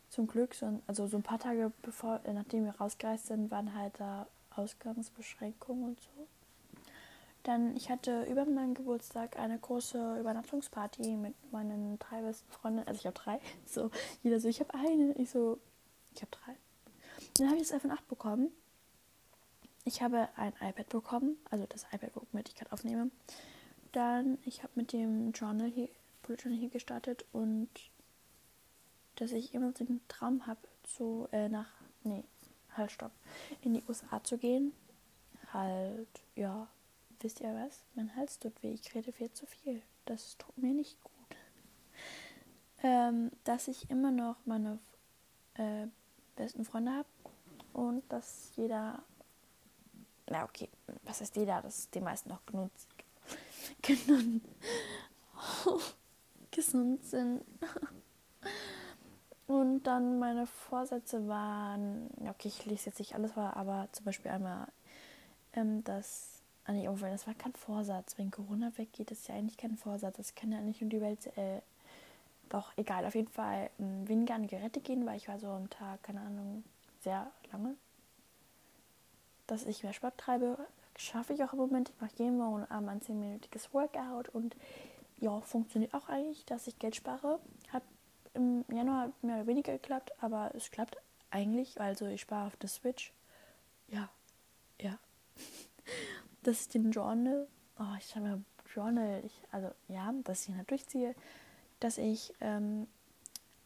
Zum 0.09 0.27
Glück, 0.27 0.55
so, 0.55 0.81
also 0.87 1.07
so 1.07 1.17
ein 1.17 1.23
paar 1.23 1.39
Tage 1.39 1.73
bevor, 1.83 2.21
äh, 2.25 2.33
nachdem 2.33 2.65
wir 2.65 2.73
rausgereist 2.73 3.27
sind, 3.27 3.51
waren 3.51 3.75
halt 3.75 3.99
da 3.99 4.27
Ausgangsbeschränkungen 4.55 5.85
und 5.85 6.01
so. 6.01 6.27
Dann, 7.45 7.75
ich 7.77 7.91
hatte 7.91 8.25
über 8.25 8.45
meinen 8.45 8.75
Geburtstag 8.75 9.37
eine 9.37 9.59
große 9.59 10.19
Übernachtungsparty 10.21 11.17
mit 11.17 11.35
meinen 11.51 11.99
drei 11.99 12.21
besten 12.23 12.51
Freunden. 12.53 12.87
Also 12.87 13.01
ich 13.01 13.07
habe 13.07 13.19
drei. 13.19 13.41
So, 13.67 13.91
jeder 14.23 14.39
so, 14.39 14.49
ich 14.49 14.61
habe 14.61 14.75
eine. 14.75 15.13
Ich 15.15 15.31
so, 15.31 15.59
ich 16.15 16.21
habe 16.21 16.31
drei. 16.31 16.57
Dann 17.39 17.49
habe 17.49 17.57
ich 17.57 17.69
das 17.69 17.73
iPhone 17.73 17.91
8 17.91 18.07
bekommen. 18.07 18.53
Ich 19.85 20.01
habe 20.01 20.29
ein 20.37 20.53
iPad 20.61 20.89
bekommen, 20.89 21.37
also 21.51 21.67
das 21.67 21.87
iPad, 21.93 22.12
womit 22.15 22.49
ich 22.49 22.55
gerade 22.55 22.73
aufnehme. 22.73 23.11
Dann, 23.91 24.39
ich 24.45 24.62
habe 24.62 24.73
mit 24.77 24.93
dem 24.93 25.33
Journal 25.33 25.69
hier, 25.69 25.89
Journal 26.27 26.59
hier 26.59 26.71
gestartet 26.71 27.25
und 27.33 27.69
dass 29.17 29.33
ich 29.33 29.55
immer 29.55 29.73
den 29.73 30.01
Traum 30.09 30.47
habe, 30.47 30.61
zu, 30.85 31.29
äh, 31.33 31.49
nach, 31.49 31.69
nee, 32.05 32.25
halt 32.77 32.91
stopp, 32.91 33.12
in 33.61 33.75
die 33.75 33.83
USA 33.89 34.23
zu 34.23 34.39
gehen. 34.39 34.73
Halt, 35.53 36.09
ja, 36.35 36.69
wisst 37.21 37.41
ihr 37.41 37.55
was? 37.55 37.85
Mein 37.95 38.15
Hals 38.17 38.39
tut 38.39 38.62
weh, 38.62 38.73
ich 38.73 38.95
rede 38.95 39.12
viel 39.12 39.33
zu 39.33 39.47
viel. 39.47 39.83
Das 40.07 40.37
tut 40.39 40.57
mir 40.59 40.75
nicht 40.75 41.03
gut. 41.03 41.12
Ähm, 42.83 43.31
dass 43.45 43.69
ich 43.69 43.91
immer 43.91 44.11
noch 44.11 44.37
meine 44.45 44.79
äh, 45.55 45.87
besten 46.35 46.65
Freunde 46.65 46.93
habe 46.93 47.09
und 47.73 48.03
dass 48.11 48.51
jeder, 48.57 49.03
na 50.29 50.45
okay, 50.45 50.69
was 51.05 51.21
heißt 51.21 51.37
jeder, 51.37 51.62
dass 51.62 51.91
die 51.91 52.00
meisten 52.00 52.29
noch 52.29 52.45
genutzt, 52.47 52.88
genutzt, 53.83 54.47
gesund 56.50 57.05
sind. 57.05 57.45
Und 59.47 59.83
dann 59.83 60.19
meine 60.19 60.47
Vorsätze 60.47 61.29
waren, 61.29 62.09
okay, 62.29 62.49
ich 62.49 62.64
lese 62.64 62.87
jetzt 62.87 62.99
nicht 63.00 63.14
alles 63.14 63.33
vor, 63.33 63.55
aber 63.57 63.88
zum 63.93 64.05
Beispiel 64.07 64.31
einmal, 64.31 64.67
ähm, 65.52 65.85
dass, 65.85 66.41
ah 66.64 66.73
nee, 66.73 66.88
oh, 66.88 66.97
das 66.97 67.26
war 67.26 67.35
kein 67.35 67.52
Vorsatz. 67.52 68.17
Wenn 68.17 68.31
Corona 68.31 68.73
weggeht, 68.76 69.11
ist 69.11 69.29
ja 69.29 69.35
eigentlich 69.35 69.59
kein 69.59 69.76
Vorsatz. 69.76 70.17
Das 70.17 70.35
kann 70.35 70.52
ja 70.52 70.61
nicht 70.61 70.81
um 70.81 70.88
die 70.88 71.02
Welt, 71.02 71.26
äh, 71.37 71.61
doch, 72.49 72.73
egal, 72.76 73.05
auf 73.05 73.14
jeden 73.14 73.31
Fall 73.31 73.69
ähm, 73.79 74.09
weniger 74.09 74.35
an 74.35 74.47
Geräte 74.47 74.81
gehen, 74.81 75.05
weil 75.05 75.17
ich 75.17 75.29
war 75.29 75.38
so 75.38 75.49
am 75.49 75.69
Tag, 75.69 76.02
keine 76.02 76.21
Ahnung, 76.21 76.64
sehr 77.00 77.31
lange. 77.50 77.75
Dass 79.53 79.67
ich 79.67 79.83
mehr 79.83 79.93
Sport 79.93 80.17
treibe, 80.17 80.57
schaffe 80.97 81.35
ich 81.35 81.45
auch 81.45 81.53
im 81.53 81.59
Moment. 81.59 81.91
Ich 81.91 82.01
mache 82.01 82.13
jeden 82.17 82.39
Morgen 82.39 82.65
ein 82.65 83.03
10-minütiges 83.03 83.75
Workout 83.75 84.31
und 84.31 84.57
ja, 85.19 85.43
funktioniert 85.43 85.93
auch 85.93 86.09
eigentlich, 86.09 86.47
dass 86.47 86.67
ich 86.69 86.79
Geld 86.79 86.97
spare. 86.97 87.39
Hat 87.69 87.83
im 88.33 88.65
Januar 88.73 89.13
mehr 89.21 89.37
oder 89.37 89.47
weniger 89.47 89.75
geklappt, 89.75 90.11
aber 90.23 90.53
es 90.55 90.71
klappt 90.71 90.97
eigentlich. 91.31 91.79
Also 91.79 92.07
ich 92.07 92.23
spare 92.23 92.47
auf 92.47 92.57
der 92.57 92.71
Switch. 92.71 93.13
Ja, 93.89 94.09
ja. 94.81 94.99
Das 96.45 96.61
ist 96.61 96.73
den 96.73 96.91
Journal. 96.91 97.47
Oh, 97.79 97.95
ich 97.99 98.17
habe 98.17 98.43
Journal. 98.75 99.23
Ich, 99.23 99.39
also 99.51 99.71
ja, 99.89 100.15
dass 100.25 100.49
ich 100.49 100.55
halt 100.55 100.71
durchziehe, 100.71 101.15
dass 101.79 101.99
ich 101.99 102.33
ähm, 102.41 102.87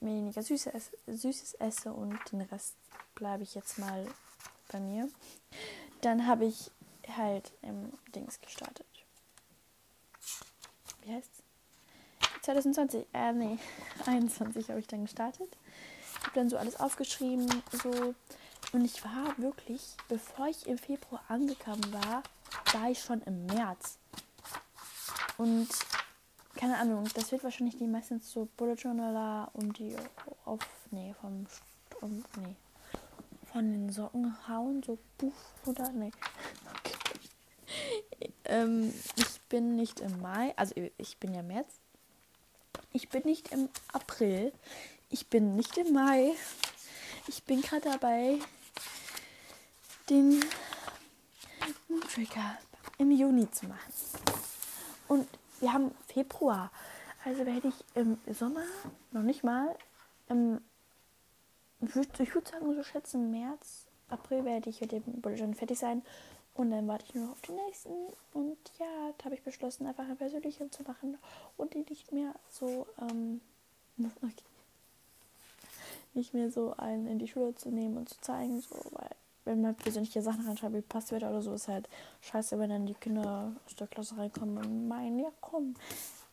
weniger 0.01 0.43
Süßes 0.43 1.55
esse 1.61 1.93
und 1.93 2.19
den 2.33 2.41
Rest 2.41 2.75
bleibe 3.15 3.45
ich 3.45 3.55
jetzt 3.55 3.79
mal 3.79 4.05
bei 4.71 4.81
mir. 4.81 5.09
Dann 6.01 6.27
habe 6.27 6.47
ich 6.47 6.71
halt 7.17 7.53
im 7.63 7.93
Dings 8.15 8.41
gestartet. 8.41 8.87
Wie 11.03 11.13
heißt's? 11.13 11.43
2020, 12.43 13.07
äh, 13.13 13.33
nee, 13.33 13.59
21 14.07 14.69
habe 14.69 14.81
ich 14.81 14.87
dann 14.87 15.03
gestartet. 15.03 15.57
Habe 16.23 16.33
dann 16.35 16.49
so 16.49 16.57
alles 16.57 16.79
aufgeschrieben, 16.79 17.49
so. 17.71 18.15
Und 18.73 18.85
ich 18.85 19.05
war 19.05 19.37
wirklich, 19.39 19.97
bevor 20.09 20.49
ich 20.49 20.67
im 20.67 20.79
Februar 20.79 21.23
angekommen 21.29 21.93
war, 21.93 22.23
war 22.73 22.91
ich 22.91 23.01
schon 23.01 23.23
im 23.23 23.47
März. 23.47 23.99
Und 25.39 25.69
keine 26.57 26.79
Ahnung, 26.79 27.09
das 27.15 27.31
wird 27.33 27.45
wahrscheinlich 27.45 27.77
die 27.77 27.87
meistens 27.87 28.31
so 28.31 28.49
Bullet 28.57 28.75
Journaler 28.75 29.51
um 29.53 29.73
die 29.73 29.95
auf, 30.45 30.61
nee, 30.91 31.15
vom, 31.21 31.47
um, 32.01 32.25
nee, 32.39 32.57
von 33.57 33.73
den 33.73 33.91
Socken 33.91 34.37
hauen, 34.47 34.83
so 34.83 34.99
puff 35.17 35.33
oder, 35.65 35.91
nee. 35.91 36.13
Ähm, 38.45 38.93
ich 39.17 39.41
bin 39.49 39.77
nicht 39.77 40.01
im 40.01 40.21
Mai, 40.21 40.53
also 40.57 40.75
ich 40.99 41.17
bin 41.17 41.33
ja 41.33 41.43
März, 41.43 41.81
ich 42.93 43.09
bin 43.09 43.23
nicht 43.25 43.53
im 43.53 43.71
April. 43.95 44.53
Ich 45.09 45.29
bin 45.29 45.57
nicht 45.57 45.79
im 45.79 45.95
Mai. 45.95 46.35
Ich 47.29 47.45
bin 47.45 47.63
gerade 47.63 47.89
dabei, 47.91 48.39
den 50.11 50.45
Trigger 52.13 52.59
im 52.99 53.11
Juni 53.11 53.51
zu 53.51 53.69
machen. 53.69 53.93
Und 55.09 55.29
wir 55.61 55.73
haben 55.73 55.95
Februar. 56.09 56.71
Also 57.25 57.47
werde 57.47 57.69
ich 57.69 57.85
im 57.95 58.19
Sommer 58.35 58.65
noch 59.13 59.23
nicht 59.23 59.45
mal, 59.45 59.75
im, 60.29 60.61
ich 61.81 62.35
würde 62.35 62.49
sagen, 62.49 62.75
so 62.75 62.83
schätzen, 62.83 63.31
März, 63.31 63.87
April 64.09 64.45
werde 64.45 64.71
ich 64.71 64.81
mit 64.81 64.93
dem 64.93 65.03
Bullet 65.21 65.55
fertig 65.55 65.79
sein. 65.79 66.03
Und 66.55 66.71
dann 66.71 66.89
warte 66.89 67.05
ich 67.07 67.15
nur 67.15 67.27
noch 67.27 67.33
auf 67.33 67.43
die 67.43 67.53
nächsten. 67.53 67.93
Und 68.33 68.57
ja, 68.79 69.13
da 69.19 69.27
habe 69.27 69.35
ich 69.35 69.43
beschlossen, 69.43 69.87
einfach 69.87 70.09
ein 70.09 70.17
persönliches 70.17 70.71
zu 70.71 70.83
machen 70.85 71.19
und 71.59 71.75
die 71.75 71.85
nicht 71.89 72.13
mehr 72.13 72.35
so, 72.49 72.87
ähm, 73.01 73.43
okay, 73.99 74.33
nicht 76.15 76.33
mehr 76.33 76.51
so 76.51 76.75
einen 76.79 77.07
in 77.07 77.19
die 77.19 77.29
Schule 77.29 77.55
zu 77.55 77.71
nehmen 77.71 77.99
und 77.99 78.09
zu 78.09 78.19
zeigen, 78.23 78.61
so, 78.63 78.75
weil 78.93 79.11
wenn 79.45 79.61
man 79.61 79.75
persönliche 79.75 80.23
Sachen 80.23 80.47
reinschreibt, 80.47 80.75
wie 80.75 80.81
Passwörter 80.81 81.29
oder 81.29 81.43
so, 81.43 81.53
ist 81.53 81.69
halt 81.69 81.89
scheiße, 82.23 82.59
wenn 82.59 82.71
dann 82.71 82.87
die 82.87 82.95
Kinder 82.95 83.53
aus 83.67 83.77
der 83.77 83.87
Klasse 83.87 84.17
reinkommen 84.17 84.57
und 84.59 84.89
meinen, 84.89 85.19
ja 85.19 85.31
komm, 85.41 85.75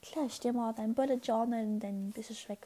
klar, 0.01 0.27
dir 0.27 0.53
mal 0.53 0.73
dein 0.73 0.95
Bullet 0.95 1.19
Journal 1.21 1.65
und 1.65 1.79
dann 1.81 2.11
bist 2.11 2.29
du 2.29 2.49
weg. 2.49 2.65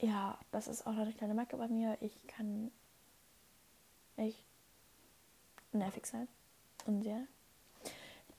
Ja, 0.00 0.38
das 0.52 0.68
ist 0.68 0.86
auch 0.86 0.96
eine 0.96 1.12
kleine 1.12 1.34
Macke 1.34 1.56
bei 1.56 1.68
mir. 1.68 1.96
Ich 2.00 2.26
kann 2.28 2.70
echt 4.16 4.44
nervig 5.72 6.06
sein. 6.06 6.28
Und 6.86 7.02
sehr. 7.02 7.26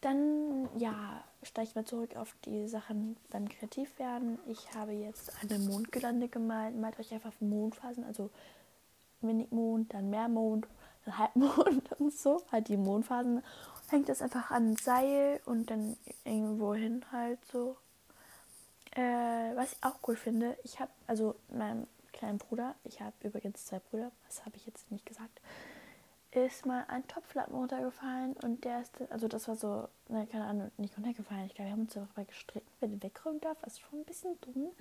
Dann, 0.01 0.69
ja, 0.79 1.23
steige 1.43 1.67
ich 1.67 1.75
mal 1.75 1.85
zurück 1.85 2.15
auf 2.15 2.33
die 2.45 2.67
Sachen 2.69 3.17
beim 3.29 3.49
kreativ 3.49 3.99
werden. 3.99 4.39
Ich 4.47 4.73
habe 4.73 4.93
jetzt 4.93 5.31
eine 5.41 5.59
Mondgelande 5.59 6.29
gemalt. 6.29 6.77
Malt 6.77 6.97
euch 6.99 7.13
einfach 7.13 7.33
Mondphasen, 7.41 8.05
also 8.05 8.29
wenig 9.21 9.51
Mond, 9.51 9.93
dann 9.93 10.09
mehr 10.09 10.29
Mond, 10.29 10.67
dann 11.03 11.17
Halbmond 11.17 11.91
und 11.99 12.13
so. 12.13 12.41
Halt 12.51 12.69
die 12.69 12.77
Mondphasen. 12.77 13.43
Hängt 13.89 14.07
das 14.07 14.21
einfach 14.21 14.51
an 14.51 14.77
Seil 14.77 15.41
und 15.45 15.69
dann 15.69 15.97
irgendwo 16.23 16.73
hin 16.73 17.03
halt 17.11 17.43
so. 17.51 17.75
Äh, 18.91 19.55
was 19.55 19.73
ich 19.73 19.83
auch 19.83 19.95
cool 20.07 20.15
finde, 20.15 20.57
ich 20.63 20.79
habe, 20.79 20.91
also 21.07 21.35
meinem 21.49 21.87
kleinen 22.11 22.37
Bruder, 22.37 22.75
ich 22.83 23.01
habe 23.01 23.13
übrigens 23.21 23.65
zwei 23.65 23.79
Brüder, 23.79 24.11
das 24.27 24.45
habe 24.45 24.57
ich 24.57 24.65
jetzt 24.65 24.91
nicht 24.91 25.05
gesagt 25.05 25.39
ist 26.31 26.65
mal 26.65 26.85
ein 26.89 27.07
Topflappen 27.07 27.55
runtergefallen 27.55 28.33
und 28.43 28.63
der 28.63 28.81
ist, 28.81 28.93
also 29.09 29.27
das 29.27 29.47
war 29.47 29.55
so, 29.55 29.87
ne, 30.09 30.27
keine 30.27 30.45
Ahnung, 30.45 30.71
nicht 30.77 30.95
runtergefallen. 30.95 31.45
Ich 31.45 31.55
glaube, 31.55 31.69
wir 31.69 31.71
haben 31.73 31.81
uns 31.81 31.93
darüber 31.93 32.23
gestritten, 32.23 32.67
wer 32.79 32.89
den 32.89 33.01
wegräumen 33.01 33.41
darf. 33.41 33.57
Das 33.61 33.73
ist 33.73 33.79
schon 33.79 33.99
ein 33.99 34.05
bisschen 34.05 34.39
dumm. 34.41 34.71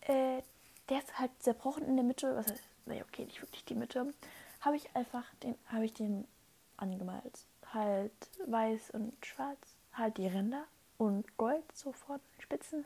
Äh, 0.00 0.42
der 0.88 0.98
ist 0.98 1.18
halt 1.18 1.30
zerbrochen 1.38 1.84
in 1.84 1.96
der 1.96 2.04
Mitte. 2.04 2.34
Was 2.34 2.50
heißt, 2.50 2.62
naja, 2.86 3.04
okay, 3.08 3.24
nicht 3.24 3.40
wirklich 3.40 3.64
die 3.64 3.76
Mitte. 3.76 4.12
Habe 4.60 4.76
ich 4.76 4.94
einfach 4.96 5.24
den, 5.42 5.54
habe 5.66 5.84
ich 5.84 5.94
den 5.94 6.26
angemalt. 6.76 7.46
Halt 7.72 8.12
weiß 8.46 8.90
und 8.90 9.14
schwarz. 9.24 9.76
Halt 9.92 10.16
die 10.18 10.26
Ränder 10.26 10.64
und 10.98 11.36
Gold 11.36 11.64
sofort 11.72 12.20
Spitzen. 12.40 12.84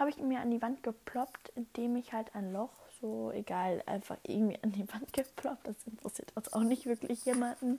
Habe 0.00 0.08
ich 0.08 0.16
mir 0.16 0.40
an 0.40 0.50
die 0.50 0.62
Wand 0.62 0.82
geploppt, 0.82 1.52
indem 1.56 1.94
ich 1.94 2.14
halt 2.14 2.34
ein 2.34 2.54
Loch 2.54 2.70
so 3.02 3.30
egal, 3.32 3.82
einfach 3.84 4.16
irgendwie 4.26 4.58
an 4.62 4.72
die 4.72 4.88
Wand 4.90 5.12
geploppt. 5.12 5.68
Das 5.68 5.76
interessiert 5.86 6.32
uns 6.34 6.50
auch 6.54 6.62
nicht 6.62 6.86
wirklich 6.86 7.22
jemanden. 7.26 7.78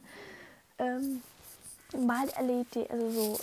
Ähm, 0.78 1.24
mal 1.98 2.28
LED, 2.40 2.92
also 2.92 3.10
so 3.10 3.40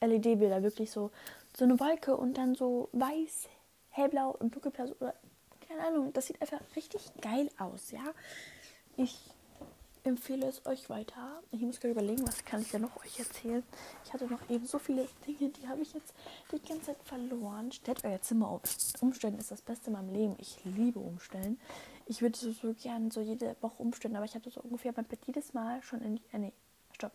LED-Bilder, 0.00 0.62
wirklich 0.62 0.90
so, 0.90 1.10
so 1.54 1.64
eine 1.64 1.78
Wolke 1.78 2.16
und 2.16 2.38
dann 2.38 2.54
so 2.54 2.88
weiß, 2.92 3.48
hellblau 3.90 4.30
und 4.30 4.54
dunkelblau 4.54 4.86
oder 4.98 5.14
keine 5.68 5.86
Ahnung, 5.86 6.12
das 6.14 6.26
sieht 6.26 6.40
einfach 6.40 6.60
richtig 6.74 7.02
geil 7.20 7.50
aus, 7.58 7.90
ja. 7.90 8.02
Ich 8.96 9.18
empfehle 10.06 10.46
es 10.46 10.64
euch 10.66 10.88
weiter. 10.88 11.42
Ich 11.50 11.60
muss 11.60 11.80
gerade 11.80 11.92
überlegen, 11.92 12.26
was 12.26 12.44
kann 12.44 12.62
ich 12.62 12.70
denn 12.70 12.82
noch 12.82 12.96
euch 13.04 13.18
erzählen. 13.18 13.62
Ich 14.04 14.12
hatte 14.12 14.26
noch 14.26 14.48
eben 14.48 14.66
so 14.66 14.78
viele 14.78 15.08
Dinge, 15.26 15.50
die 15.50 15.68
habe 15.68 15.82
ich 15.82 15.92
jetzt 15.92 16.14
die 16.52 16.60
ganze 16.60 16.86
Zeit 16.86 17.02
verloren. 17.04 17.72
Stellt 17.72 18.04
euer 18.04 18.20
Zimmer 18.22 18.48
auf. 18.48 18.62
Umstellen 19.00 19.38
ist 19.38 19.50
das 19.50 19.62
Beste 19.62 19.88
in 19.88 19.94
meinem 19.94 20.12
Leben. 20.12 20.36
Ich 20.38 20.58
liebe 20.64 20.98
Umstellen. 20.98 21.58
Ich 22.06 22.22
würde 22.22 22.38
so, 22.38 22.52
so 22.52 22.74
gern 22.74 23.10
so 23.10 23.20
jede 23.20 23.56
Woche 23.60 23.82
umstellen, 23.82 24.16
aber 24.16 24.24
ich 24.24 24.34
hatte 24.34 24.50
so 24.50 24.60
ungefähr 24.60 24.92
mein 24.94 25.06
Bett 25.06 25.20
jedes 25.26 25.52
Mal 25.54 25.82
schon 25.82 26.00
in. 26.00 26.20
Äh, 26.32 26.38
nee, 26.38 26.52
stopp. 26.92 27.12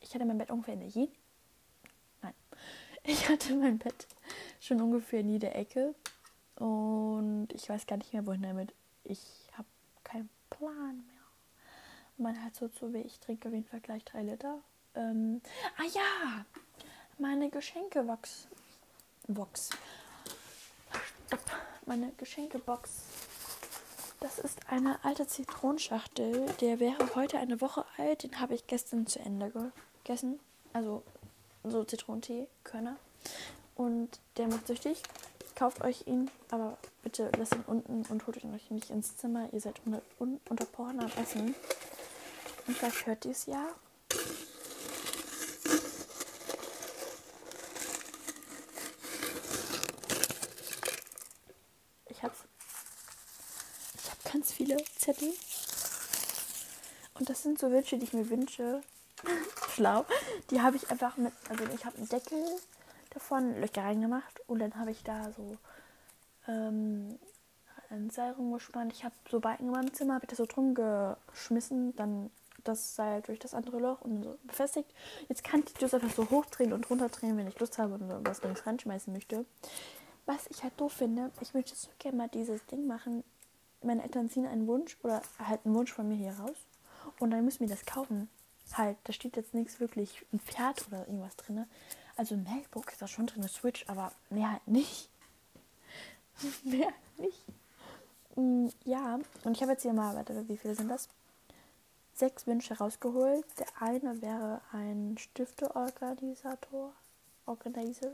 Ich 0.00 0.14
hatte 0.14 0.24
mein 0.24 0.38
Bett 0.38 0.50
ungefähr 0.50 0.74
in 0.74 0.80
der 0.80 0.88
jeden. 0.88 1.14
Nein. 2.22 2.34
Ich 3.02 3.30
hatte 3.30 3.54
mein 3.56 3.78
Bett 3.78 4.06
schon 4.60 4.78
ungefähr 4.82 5.20
in 5.20 5.30
jeder 5.30 5.54
Ecke. 5.54 5.94
Und 6.56 7.48
ich 7.54 7.66
weiß 7.66 7.86
gar 7.86 7.96
nicht 7.96 8.12
mehr, 8.12 8.26
wohin 8.26 8.42
damit. 8.42 8.74
Ich 9.04 9.48
habe 9.56 9.66
keinen 10.04 10.28
Plan 10.50 11.02
mehr 11.06 11.19
man 12.20 12.44
hat 12.44 12.54
so 12.54 12.68
zu 12.68 12.92
weh. 12.92 13.02
Ich 13.02 13.18
trinke 13.18 13.48
auf 13.48 13.54
jeden 13.54 13.66
Fall 13.66 13.80
gleich 13.80 14.04
drei 14.04 14.22
Liter. 14.22 14.58
Ähm, 14.94 15.40
ah 15.78 15.86
ja, 15.92 16.44
meine 17.18 17.50
Geschenkebox. 17.50 18.46
Box. 19.28 19.70
Meine 21.86 22.12
Geschenkebox. 22.18 22.90
Das 24.20 24.38
ist 24.38 24.58
eine 24.68 25.02
alte 25.04 25.26
Zitronenschachtel. 25.26 26.46
Der 26.60 26.78
wäre 26.78 27.14
heute 27.14 27.38
eine 27.38 27.60
Woche 27.60 27.84
alt. 27.96 28.22
Den 28.22 28.38
habe 28.40 28.54
ich 28.54 28.66
gestern 28.66 29.06
zu 29.06 29.18
Ende 29.20 29.72
gegessen. 30.02 30.40
Also 30.72 31.02
so 31.64 31.84
Zitronentee, 31.84 32.48
Körner. 32.64 32.96
Und 33.76 34.20
der 34.36 34.48
macht 34.48 34.66
süchtig. 34.66 35.02
Kauft 35.54 35.82
euch 35.82 36.06
ihn, 36.06 36.30
aber 36.50 36.76
bitte 37.02 37.30
lasst 37.38 37.54
ihn 37.54 37.64
unten 37.66 38.04
und 38.10 38.26
holt 38.26 38.42
ihn 38.42 38.54
euch 38.54 38.70
nicht 38.70 38.90
ins 38.90 39.16
Zimmer. 39.16 39.48
Ihr 39.52 39.60
seid 39.60 39.80
unter, 39.84 40.02
un, 40.18 40.40
unter 40.48 40.64
Porn 40.64 41.00
am 41.00 41.10
Essen. 41.22 41.54
Und 42.70 42.76
vielleicht 42.76 43.04
hört 43.04 43.24
ihr 43.24 43.32
es 43.32 43.46
ja. 43.46 43.66
Ich 52.06 52.22
habe 52.22 52.32
ich 53.96 54.08
hab 54.08 54.32
ganz 54.32 54.52
viele 54.52 54.76
Zettel. 54.96 55.34
Und 57.14 57.28
das 57.28 57.42
sind 57.42 57.58
so 57.58 57.72
Wünsche, 57.72 57.98
die 57.98 58.04
ich 58.04 58.12
mir 58.12 58.30
wünsche. 58.30 58.82
Schlau. 59.74 60.06
Die 60.50 60.60
habe 60.60 60.76
ich 60.76 60.92
einfach 60.92 61.16
mit, 61.16 61.32
also 61.48 61.64
ich 61.74 61.84
habe 61.84 61.96
einen 61.96 62.08
Deckel 62.08 62.44
davon, 63.12 63.60
Löcher 63.60 63.82
reingemacht 63.82 64.48
und 64.48 64.60
dann 64.60 64.76
habe 64.76 64.92
ich 64.92 65.02
da 65.02 65.32
so 65.32 65.58
ähm, 66.46 67.18
ein 67.88 68.10
Seil 68.10 68.30
rumgespannt. 68.34 68.92
Ich 68.92 69.02
habe 69.02 69.16
so 69.28 69.40
Balken 69.40 69.64
in 69.64 69.72
meinem 69.72 69.92
Zimmer, 69.92 70.14
habe 70.14 70.26
ich 70.26 70.30
das 70.30 70.38
so 70.38 70.46
drum 70.46 70.76
geschmissen, 70.76 71.96
dann 71.96 72.30
das 72.64 72.94
Seil 72.94 73.22
durch 73.22 73.38
das 73.38 73.54
andere 73.54 73.78
Loch 73.78 74.00
und 74.02 74.22
so 74.22 74.36
befestigt. 74.44 74.92
Jetzt 75.28 75.44
kann 75.44 75.62
ich 75.66 75.74
das 75.74 75.94
einfach 75.94 76.10
so 76.10 76.28
hochdrehen 76.30 76.72
und 76.72 76.88
runterdrehen, 76.90 77.36
wenn 77.36 77.48
ich 77.48 77.58
Lust 77.58 77.78
habe 77.78 77.94
und 77.94 78.26
was 78.26 78.42
links 78.42 78.66
reinschmeißen 78.66 79.12
möchte. 79.12 79.44
Was 80.26 80.46
ich 80.48 80.62
halt 80.62 80.78
doof 80.78 80.92
finde, 80.92 81.30
ich 81.40 81.54
möchte 81.54 81.74
so 81.74 81.88
gerne 81.98 82.16
mal 82.16 82.28
dieses 82.28 82.64
Ding 82.66 82.86
machen. 82.86 83.24
Meine 83.82 84.02
Eltern 84.02 84.28
ziehen 84.28 84.46
einen 84.46 84.66
Wunsch 84.66 84.96
oder 85.02 85.22
halt 85.38 85.64
einen 85.64 85.74
Wunsch 85.74 85.92
von 85.92 86.06
mir 86.08 86.16
hier 86.16 86.32
raus 86.32 86.56
und 87.18 87.30
dann 87.30 87.44
müssen 87.44 87.60
wir 87.60 87.68
das 87.68 87.86
kaufen. 87.86 88.28
Halt, 88.74 88.96
da 89.04 89.12
steht 89.12 89.36
jetzt 89.36 89.54
nichts 89.54 89.80
wirklich, 89.80 90.24
ein 90.32 90.38
Pferd 90.38 90.86
oder 90.86 91.06
irgendwas 91.06 91.34
drin. 91.36 91.66
Also 92.16 92.34
ein 92.34 92.44
MacBook 92.44 92.92
ist 92.92 93.02
da 93.02 93.08
schon 93.08 93.26
drin, 93.26 93.40
eine 93.40 93.48
Switch, 93.48 93.84
aber 93.88 94.12
mehr 94.28 94.52
halt 94.52 94.68
nicht. 94.68 95.08
mehr 96.64 96.92
nicht. 97.18 97.44
Mm, 98.36 98.68
ja, 98.84 99.18
und 99.44 99.56
ich 99.56 99.62
habe 99.62 99.72
jetzt 99.72 99.82
hier 99.82 99.92
mal, 99.92 100.14
warte, 100.14 100.48
wie 100.48 100.56
viele 100.56 100.74
sind 100.74 100.88
das? 100.88 101.08
Sechs 102.20 102.46
Wünsche 102.46 102.78
rausgeholt. 102.78 103.44
Der 103.58 103.66
eine 103.80 104.22
wäre 104.22 104.60
ein 104.72 105.16
Stifteorganisator. 105.18 106.92
Organizer. 107.46 108.12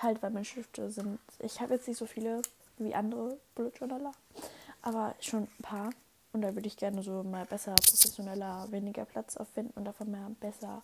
Halt, 0.00 0.22
weil 0.22 0.30
meine 0.30 0.44
Stifte 0.44 0.90
sind. 0.90 1.18
Ich 1.38 1.60
habe 1.60 1.74
jetzt 1.74 1.88
nicht 1.88 1.98
so 1.98 2.06
viele 2.06 2.42
wie 2.78 2.94
andere 2.94 3.38
Bullet 3.54 3.72
Journaler, 3.78 4.12
aber 4.82 5.14
schon 5.20 5.42
ein 5.42 5.62
paar. 5.62 5.90
Und 6.32 6.42
da 6.42 6.54
würde 6.54 6.66
ich 6.66 6.76
gerne 6.76 7.02
so 7.02 7.22
mal 7.22 7.46
besser, 7.46 7.74
professioneller, 7.74 8.66
weniger 8.70 9.04
Platz 9.04 9.36
auffinden 9.36 9.72
und 9.74 9.84
davon 9.84 10.10
mehr 10.10 10.30
besser, 10.38 10.82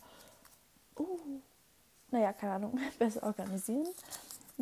uh, 0.99 1.19
naja, 2.11 2.33
keine 2.33 2.55
Ahnung, 2.55 2.81
besser 2.99 3.23
organisieren. 3.23 3.89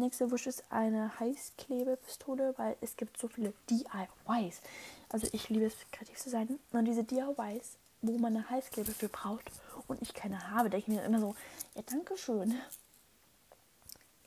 Nächster 0.00 0.30
Wunsch 0.30 0.46
ist 0.46 0.64
eine 0.70 1.20
Heißklebepistole, 1.20 2.54
weil 2.56 2.76
es 2.80 2.96
gibt 2.96 3.18
so 3.18 3.28
viele 3.28 3.52
DIYs. 3.68 4.62
Also 5.10 5.28
ich 5.32 5.50
liebe 5.50 5.66
es, 5.66 5.74
kreativ 5.92 6.16
zu 6.16 6.30
sein. 6.30 6.58
Und 6.72 6.86
diese 6.86 7.04
DIYs, 7.04 7.76
wo 8.00 8.16
man 8.16 8.34
eine 8.34 8.48
Heißklebe 8.48 8.92
für 8.92 9.10
braucht 9.10 9.50
und 9.88 10.00
ich 10.00 10.14
keine 10.14 10.50
habe, 10.50 10.70
denke 10.70 10.90
ich 10.90 10.96
mir 10.96 11.04
immer 11.04 11.20
so, 11.20 11.36
ja, 11.74 11.82
danke 11.82 12.16
schön. 12.16 12.58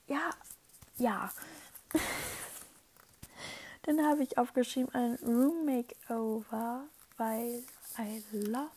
Ja, 0.08 0.30
ja. 0.98 1.32
Dann 3.82 4.06
habe 4.06 4.24
ich 4.24 4.38
aufgeschrieben 4.38 4.94
ein 4.94 5.16
Room 5.26 5.66
Makeover, 5.66 6.84
weil 7.18 7.64
I 7.98 8.24
love 8.32 8.70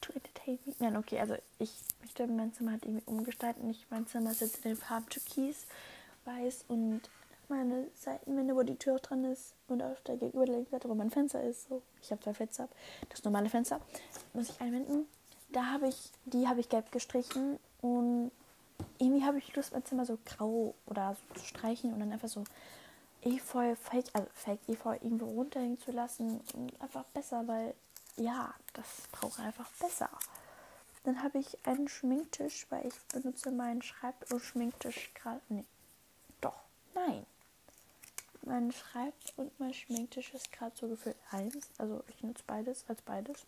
to 0.00 0.12
entertain 0.12 0.58
me. 0.66 0.74
Nein, 0.80 0.96
okay, 0.96 1.20
also 1.20 1.36
ich 1.58 1.72
möchte 2.00 2.26
mein 2.26 2.52
Zimmer 2.52 2.72
halt 2.72 2.84
irgendwie 2.84 3.04
umgestalten. 3.06 3.70
Ich, 3.70 3.86
mein 3.90 4.06
Zimmer 4.06 4.32
ist 4.32 4.40
jetzt 4.40 4.56
in 4.56 4.62
den 4.72 4.76
Farben 4.76 5.08
Türkis, 5.08 5.66
Weiß 6.24 6.64
und 6.68 7.02
meine 7.48 7.88
Seitenwände, 7.94 8.56
wo 8.56 8.62
die 8.62 8.76
Tür 8.76 8.96
auch 8.96 9.00
dran 9.00 9.24
ist 9.24 9.54
und 9.68 9.82
auf 9.82 10.00
der 10.02 10.16
gegenüberliegenden 10.16 10.70
Seite, 10.70 10.88
wo 10.88 10.94
mein 10.94 11.10
Fenster 11.10 11.42
ist. 11.42 11.68
So, 11.68 11.82
ich 12.00 12.10
habe 12.10 12.22
zwei 12.22 12.34
Fenster. 12.34 12.68
Das 13.10 13.24
normale 13.24 13.48
Fenster 13.48 13.80
muss 14.32 14.48
ich 14.48 14.60
einwenden. 14.60 15.06
Da 15.50 15.66
habe 15.66 15.88
ich, 15.88 16.10
die 16.24 16.48
habe 16.48 16.60
ich 16.60 16.68
gelb 16.68 16.90
gestrichen 16.92 17.58
und 17.82 18.30
irgendwie 18.98 19.24
habe 19.24 19.38
ich 19.38 19.54
Lust, 19.54 19.72
mein 19.72 19.84
Zimmer 19.84 20.06
so 20.06 20.18
grau 20.24 20.74
oder 20.86 21.14
so 21.14 21.40
zu 21.40 21.46
streichen 21.46 21.92
und 21.92 22.00
dann 22.00 22.12
einfach 22.12 22.28
so 22.28 22.44
Efeu, 23.22 23.76
Fake, 23.76 24.06
also 24.14 24.26
Fake 24.32 24.68
Efeu 24.68 24.94
irgendwo 24.94 25.26
runterhängen 25.26 25.78
zu 25.78 25.92
lassen 25.92 26.40
und 26.54 26.80
einfach 26.80 27.04
besser, 27.04 27.46
weil 27.46 27.74
ja, 28.16 28.54
das 28.72 29.08
braucht 29.12 29.40
einfach 29.40 29.70
besser. 29.72 30.10
Dann 31.04 31.22
habe 31.22 31.38
ich 31.38 31.58
einen 31.66 31.88
Schminktisch, 31.88 32.66
weil 32.70 32.86
ich 32.86 32.94
benutze 33.12 33.50
meinen 33.50 33.82
Schreib- 33.82 34.32
und 34.32 34.40
Schminktisch 34.40 35.12
gerade. 35.14 35.40
Nee. 35.48 35.64
Nein 36.94 37.26
mein 38.44 38.72
Schreib- 38.72 39.14
und 39.36 39.58
mein 39.60 39.74
Schminktisch 39.74 40.34
ist 40.34 40.52
gerade 40.52 40.74
so 40.76 40.88
gefühlt 40.88 41.16
eins. 41.30 41.70
Also 41.78 42.02
ich 42.08 42.22
nutze 42.22 42.42
beides 42.46 42.84
als 42.88 43.02
beides. 43.02 43.44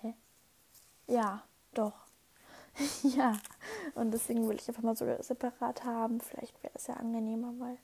Hä? 0.00 0.14
Ja, 1.06 1.44
doch. 1.74 1.94
ja. 3.02 3.38
Und 3.94 4.10
deswegen 4.10 4.48
will 4.48 4.56
ich 4.56 4.68
einfach 4.68 4.82
mal 4.82 4.96
so 4.96 5.06
separat 5.22 5.84
haben. 5.84 6.20
Vielleicht 6.20 6.62
wäre 6.62 6.74
es 6.74 6.86
ja 6.86 6.94
angenehmer, 6.94 7.52
weil 7.58 7.78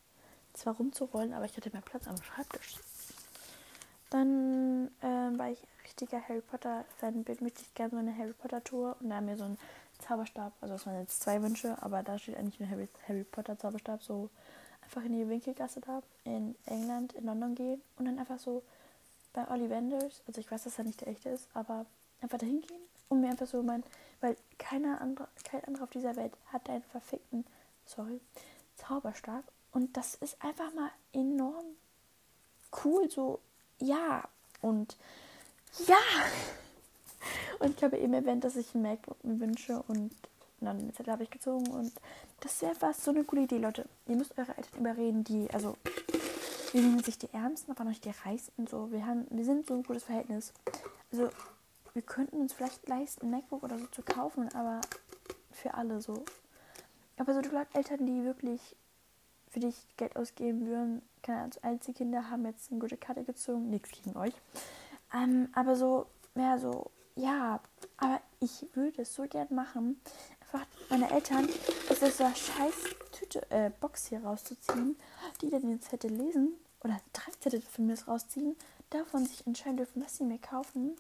zwar 0.53 0.77
rumzurollen, 0.77 1.33
aber 1.33 1.45
ich 1.45 1.57
hätte 1.57 1.71
mehr 1.71 1.83
Platz 1.83 2.07
am 2.07 2.21
Schreibtisch. 2.23 2.77
Dann, 4.11 4.89
äh, 5.01 5.39
weil 5.39 5.55
ich 5.55 5.63
richtiger 5.85 6.21
Harry 6.29 6.41
Potter-Fan 6.41 7.25
bin, 7.25 7.39
möchte 7.41 7.63
ich 7.63 7.75
gerne 7.75 7.91
so 7.91 7.97
eine 7.97 8.17
Harry 8.17 8.33
Potter-Tour 8.33 8.97
und 9.01 9.11
da 9.11 9.17
haben 9.17 9.27
wir 9.27 9.37
so 9.37 9.45
einen 9.45 9.59
Zauberstab. 10.07 10.53
Also 10.61 10.75
das 10.75 10.87
waren 10.87 11.01
jetzt 11.01 11.21
zwei 11.21 11.43
Wünsche, 11.43 11.77
aber 11.83 12.03
da 12.03 12.19
steht 12.19 12.37
eigentlich 12.37 12.61
ein 12.61 12.71
Harry, 12.71 12.89
Harry 13.09 13.25
Potter-Zauberstab, 13.25 14.03
so 14.03 14.31
einfach 14.83 15.03
in 15.05 15.13
die 15.13 15.29
Winkelgasse 15.29 15.81
da 15.81 16.03
in 16.25 16.55
England, 16.67 17.15
in 17.15 17.25
London 17.25 17.55
gehen 17.55 17.83
und 17.97 18.05
dann 18.05 18.19
einfach 18.19 18.39
so 18.39 18.63
bei 19.33 19.49
Ollivanders, 19.51 20.23
also 20.27 20.41
ich 20.41 20.51
weiß, 20.51 20.65
dass 20.65 20.79
er 20.79 20.85
nicht 20.85 21.01
der 21.01 21.09
echte 21.09 21.31
ist, 21.31 21.49
aber 21.55 21.87
einfach 22.21 22.39
dahin 22.39 22.61
gehen 22.61 22.81
und 23.09 23.21
mir 23.21 23.31
einfach 23.31 23.47
so 23.47 23.63
mein, 23.63 23.83
weil 24.21 24.37
keiner 24.59 25.01
andere, 25.01 25.29
kein 25.43 25.65
anderer 25.65 25.85
auf 25.85 25.91
dieser 25.91 26.17
Welt 26.17 26.33
hat 26.53 26.69
einen 26.69 26.83
verfickten, 26.85 27.45
sorry, 27.85 28.21
Zauberstab 28.77 29.45
und 29.73 29.97
das 29.97 30.15
ist 30.17 30.37
einfach 30.43 30.73
mal 30.75 30.91
enorm 31.13 31.65
cool, 32.85 33.11
so, 33.11 33.41
ja, 33.79 34.29
und 34.61 34.97
ja, 35.87 35.97
und 37.59 37.77
ich 37.77 37.85
habe 37.85 37.99
eben 37.99 38.15
erwähnt, 38.15 38.45
dass 38.45 38.57
ich 38.57 38.75
ein 38.75 38.83
MacBook 38.83 39.23
mir 39.25 39.41
wünsche 39.41 39.83
und 39.89 40.13
dann 40.61 40.93
habe 41.07 41.23
ich 41.23 41.31
gezogen 41.31 41.69
und 41.69 41.93
das 42.41 42.55
ist 42.55 42.65
einfach 42.65 42.95
so 42.95 43.11
eine 43.11 43.25
coole 43.25 43.43
Idee, 43.43 43.59
Leute. 43.59 43.87
Ihr 44.07 44.17
müsst 44.17 44.37
eure 44.39 44.57
Eltern 44.57 44.81
überreden, 44.81 45.25
die, 45.25 45.49
also, 45.53 45.77
wir 46.73 46.83
sind 46.83 47.05
sich 47.05 47.19
die 47.19 47.33
Ärmsten, 47.33 47.73
aber 47.73 47.85
nicht 47.85 48.05
die 48.05 48.13
Reichsten. 48.25 48.67
So, 48.67 48.91
wir 48.91 49.07
haben, 49.07 49.27
wir 49.31 49.45
sind 49.45 49.67
so 49.67 49.75
ein 49.75 49.83
gutes 49.83 50.05
Verhältnis. 50.05 50.53
Also, 51.13 51.31
wir 51.93 52.03
könnten 52.03 52.41
uns 52.41 52.53
vielleicht 52.53 52.89
leisten, 52.89 53.27
ein 53.27 53.31
MacBook 53.31 53.63
oder 53.63 53.79
so 53.79 53.87
zu 53.87 54.03
kaufen, 54.03 54.49
aber 54.55 54.81
für 55.53 55.75
alle 55.75 56.01
so. 56.01 56.25
Aber 57.17 57.33
so 57.33 57.41
du 57.41 57.51
Eltern, 57.75 58.07
die 58.07 58.25
wirklich 58.25 58.77
für 59.49 59.61
dich 59.61 59.87
Geld 59.97 60.17
ausgeben 60.17 60.67
würden, 60.67 61.03
keine 61.23 61.39
Ahnung, 61.39 61.53
einzige 61.63 61.99
Kinder 61.99 62.29
haben 62.31 62.45
jetzt 62.45 62.73
eine 62.73 62.81
gute 62.81 62.97
Karte 62.97 63.23
gezogen, 63.23 63.71
nichts 63.71 63.91
gegen 63.93 64.17
euch. 64.17 64.35
Ähm, 65.15 65.49
aber 65.55 65.77
so, 65.77 66.07
mehr 66.35 66.59
so, 66.59 66.91
ja, 67.17 67.61
aber 67.97 68.21
ich 68.41 68.67
würde 68.75 69.03
es 69.03 69.15
so 69.15 69.23
gern 69.25 69.49
machen, 69.51 70.01
einfach 70.41 70.67
meine 70.91 71.11
Eltern 71.11 71.49
aus 71.89 72.01
dieser 72.01 72.35
scheiß 72.35 72.75
Tüte, 73.13 73.51
äh, 73.51 73.71
Box 73.81 74.07
hier 74.07 74.23
rauszuziehen, 74.25 74.97
die 75.41 75.51
dann 75.51 75.63
den 75.63 75.81
Zettel 75.81 76.11
lesen 76.11 76.55
oder 76.83 77.01
drei 77.13 77.31
Zettel 77.41 77.63
von 77.63 77.87
mir 77.87 77.97
rausziehen, 78.07 78.57
davon 78.91 79.27
sich 79.27 79.47
entscheiden 79.47 79.77
dürfen, 79.77 80.03
was 80.03 80.17
sie 80.17 80.25
mir 80.25 80.39
kaufen. 80.39 80.97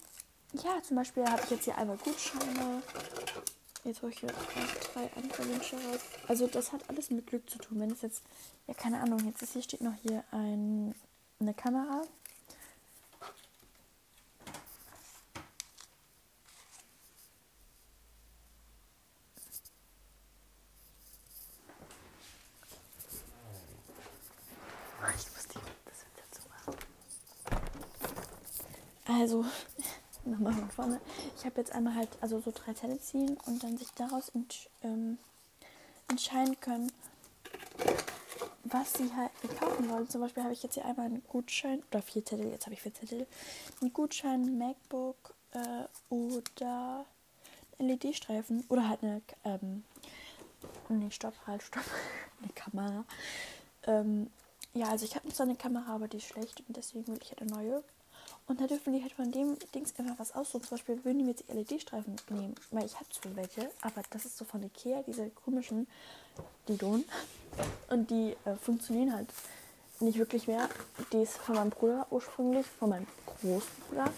Ja, 0.62 0.80
zum 0.82 0.96
Beispiel 0.96 1.24
habe 1.24 1.42
ich 1.42 1.50
jetzt 1.50 1.64
hier 1.64 1.76
einmal 1.76 1.96
Gutscheine. 1.98 2.82
Jetzt 3.84 4.00
hole 4.00 4.12
ich 4.12 4.20
hier 4.20 4.30
drei 4.94 5.10
andere 5.16 5.48
Wünsche 5.48 5.76
raus. 5.76 6.00
Also 6.28 6.46
das 6.46 6.72
hat 6.72 6.88
alles 6.88 7.10
mit 7.10 7.26
Glück 7.26 7.48
zu 7.50 7.58
tun. 7.58 7.80
Wenn 7.80 7.90
es 7.90 8.02
jetzt, 8.02 8.22
ja 8.66 8.74
keine 8.74 9.00
Ahnung, 9.00 9.18
jetzt 9.26 9.42
ist 9.42 9.52
hier 9.52 9.62
steht 9.62 9.82
noch 9.82 9.94
hier 10.02 10.24
ein, 10.30 10.94
eine 11.40 11.54
Kamera. 11.54 12.02
Also, 29.34 29.44
nochmal 30.24 30.52
von 30.52 30.70
vorne. 30.70 31.00
Ich 31.36 31.44
habe 31.44 31.60
jetzt 31.60 31.72
einmal 31.72 31.94
halt, 31.94 32.08
also 32.20 32.40
so 32.40 32.52
drei 32.54 32.72
Zettel 32.74 33.00
ziehen 33.00 33.36
und 33.46 33.62
dann 33.62 33.76
sich 33.76 33.90
daraus 33.94 34.28
ent, 34.30 34.70
ähm, 34.82 35.18
entscheiden 36.08 36.58
können, 36.60 36.92
was 38.64 38.94
sie 38.94 39.10
halt 39.14 39.32
kaufen 39.58 39.88
wollen. 39.90 40.08
Zum 40.08 40.20
Beispiel 40.20 40.42
habe 40.42 40.52
ich 40.52 40.62
jetzt 40.62 40.74
hier 40.74 40.84
einmal 40.84 41.06
einen 41.06 41.22
Gutschein, 41.28 41.82
oder 41.90 42.02
vier 42.02 42.24
Zettel, 42.24 42.50
jetzt 42.50 42.66
habe 42.66 42.74
ich 42.74 42.82
vier 42.82 42.94
Zettel. 42.94 43.26
Einen 43.80 43.92
Gutschein, 43.92 44.58
MacBook 44.58 45.34
äh, 45.52 46.14
oder 46.14 47.04
LED-Streifen 47.78 48.64
oder 48.68 48.88
halt 48.88 49.02
eine, 49.02 49.20
ähm, 49.44 49.84
nee, 50.88 51.10
stopp, 51.10 51.34
halt, 51.46 51.62
stopp, 51.62 51.84
eine 52.42 52.52
Kamera. 52.52 53.04
Ähm, 53.86 54.30
ja, 54.74 54.88
also 54.88 55.04
ich 55.04 55.14
habe 55.14 55.28
zwar 55.32 55.46
eine 55.46 55.56
Kamera, 55.56 55.94
aber 55.94 56.08
die 56.08 56.16
ist 56.18 56.28
schlecht 56.28 56.62
und 56.66 56.76
deswegen 56.76 57.06
will 57.08 57.18
ich 57.20 57.30
halt 57.30 57.42
eine 57.42 57.50
neue. 57.50 57.84
Und 58.46 58.60
da 58.60 58.66
dürfen 58.66 58.92
die 58.92 59.02
halt 59.02 59.12
von 59.12 59.32
dem 59.32 59.56
Dings 59.74 59.94
einfach 59.98 60.18
was 60.18 60.34
aussuchen. 60.34 60.64
Zum 60.64 60.76
Beispiel 60.76 61.04
würden 61.04 61.18
die 61.18 61.24
mir 61.24 61.30
jetzt 61.30 61.48
LED-Streifen 61.48 62.16
nehmen, 62.28 62.54
weil 62.70 62.84
ich 62.84 62.94
habe 62.94 63.08
zwar 63.08 63.34
welche, 63.36 63.70
aber 63.80 64.02
das 64.10 64.26
ist 64.26 64.36
so 64.36 64.44
von 64.44 64.62
Ikea, 64.62 65.02
diese 65.02 65.30
komischen 65.30 65.86
Didon. 66.68 67.04
Und 67.88 68.10
die 68.10 68.36
äh, 68.44 68.56
funktionieren 68.56 69.14
halt 69.14 69.28
nicht 70.00 70.18
wirklich 70.18 70.46
mehr. 70.46 70.68
Die 71.12 71.22
ist 71.22 71.38
von 71.38 71.54
meinem 71.54 71.70
Bruder 71.70 72.06
ursprünglich, 72.10 72.66
von 72.66 72.90
meinem 72.90 73.06
großen 73.26 73.70
Bruder. 73.88 74.10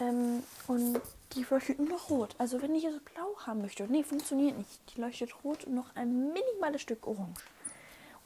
Ähm, 0.00 0.42
und 0.66 1.00
die 1.34 1.44
leuchtet 1.48 1.78
nur 1.78 1.88
noch 1.88 2.10
rot. 2.10 2.34
Also 2.38 2.60
wenn 2.62 2.74
ich 2.74 2.82
hier 2.82 2.92
so 2.92 3.00
blau 3.14 3.36
haben 3.46 3.62
möchte, 3.62 3.84
nee, 3.84 4.02
funktioniert 4.02 4.56
nicht. 4.56 4.80
Die 4.94 5.00
leuchtet 5.00 5.44
rot 5.44 5.64
und 5.64 5.74
noch 5.74 5.94
ein 5.94 6.32
minimales 6.32 6.82
Stück 6.82 7.06
orange. 7.06 7.42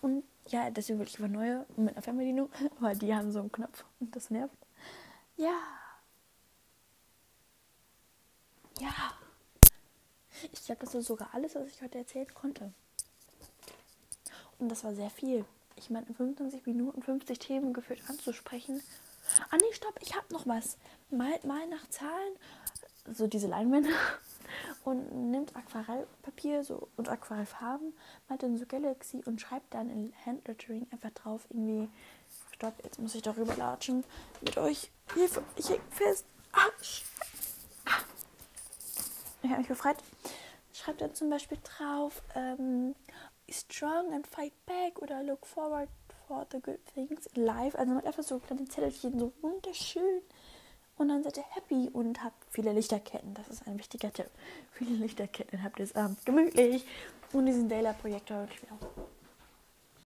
Und 0.00 0.24
ja, 0.48 0.70
deswegen 0.70 0.98
will 0.98 1.06
ich 1.06 1.18
über 1.18 1.28
neue 1.28 1.66
mit 1.76 1.94
einer 1.94 2.02
Fernbedienung, 2.02 2.50
weil 2.80 2.96
die 2.96 3.14
haben 3.14 3.30
so 3.32 3.40
einen 3.40 3.52
Knopf 3.52 3.84
und 4.00 4.14
das 4.14 4.30
nervt. 4.30 4.54
Ja. 5.36 5.58
Ja. 8.80 9.12
Ich 10.52 10.64
glaube, 10.64 10.84
das 10.84 10.94
ist 10.94 11.06
sogar 11.06 11.30
alles, 11.32 11.54
was 11.54 11.68
ich 11.68 11.82
heute 11.82 11.98
erzählen 11.98 12.32
konnte. 12.34 12.72
Und 14.58 14.68
das 14.68 14.84
war 14.84 14.94
sehr 14.94 15.10
viel. 15.10 15.44
Ich 15.76 15.90
meine, 15.90 16.06
in 16.06 16.14
25 16.14 16.66
Minuten 16.66 17.02
50 17.02 17.38
Themen 17.38 17.72
geführt 17.72 18.00
anzusprechen. 18.08 18.82
Ah 19.50 19.56
nee, 19.56 19.72
stopp, 19.72 19.98
ich 20.00 20.14
habe 20.14 20.32
noch 20.32 20.46
was. 20.46 20.78
Mal, 21.10 21.38
mal 21.44 21.66
nach 21.68 21.88
Zahlen, 21.88 22.34
so 23.10 23.26
diese 23.26 23.46
Leinwände 23.48 23.90
und 24.84 25.30
nimmt 25.30 25.56
Aquarellpapier 25.56 26.64
so, 26.64 26.88
und 26.96 27.08
Aquarellfarben, 27.08 27.94
malt 28.28 28.42
dann 28.42 28.58
so 28.58 28.66
Galaxy 28.66 29.22
und 29.24 29.40
schreibt 29.40 29.74
dann 29.74 29.90
in 29.90 30.12
Handlettering 30.26 30.86
einfach 30.90 31.10
drauf 31.10 31.46
irgendwie 31.50 31.88
Stopp, 32.62 32.74
jetzt 32.84 33.00
muss 33.00 33.16
ich 33.16 33.22
darüber 33.22 33.56
latschen 33.56 34.04
mit 34.40 34.56
euch. 34.56 34.88
Hilfe, 35.14 35.42
ich 35.56 35.68
häng 35.68 35.80
fest. 35.90 36.24
Ah, 36.52 36.68
ich 39.42 39.48
habe 39.48 39.58
mich 39.58 39.66
befreit. 39.66 39.96
Schreibt 40.72 41.00
dann 41.00 41.12
zum 41.12 41.28
Beispiel 41.28 41.58
drauf, 41.64 42.22
ähm, 42.36 42.94
strong 43.50 44.12
and 44.12 44.28
fight 44.28 44.52
back 44.64 45.02
oder 45.02 45.24
look 45.24 45.44
forward 45.44 45.88
for 46.28 46.46
the 46.52 46.60
good 46.60 46.78
things 46.94 47.26
in 47.34 47.46
life. 47.46 47.76
Also 47.76 47.88
man 47.88 47.98
hat 47.98 48.06
einfach 48.06 48.22
so 48.22 48.38
kleine 48.38 48.68
Zettelchen, 48.68 49.18
so 49.18 49.32
wunderschön. 49.40 50.22
Und 50.96 51.08
dann 51.08 51.24
seid 51.24 51.38
ihr 51.38 51.44
happy 51.56 51.90
und 51.92 52.22
habt 52.22 52.44
viele 52.50 52.72
Lichterketten. 52.72 53.34
Das 53.34 53.48
ist 53.48 53.66
ein 53.66 53.76
wichtiger 53.76 54.12
Tipp. 54.12 54.30
Viele 54.70 54.94
Lichterketten 54.98 55.64
habt 55.64 55.80
ihr 55.80 55.84
es 55.84 55.96
abends 55.96 56.24
gemütlich. 56.24 56.86
Und 57.32 57.46
diesen 57.46 57.68
Daylight-Projektor 57.68 58.42
wirklich 58.42 58.70
auch 58.70 58.86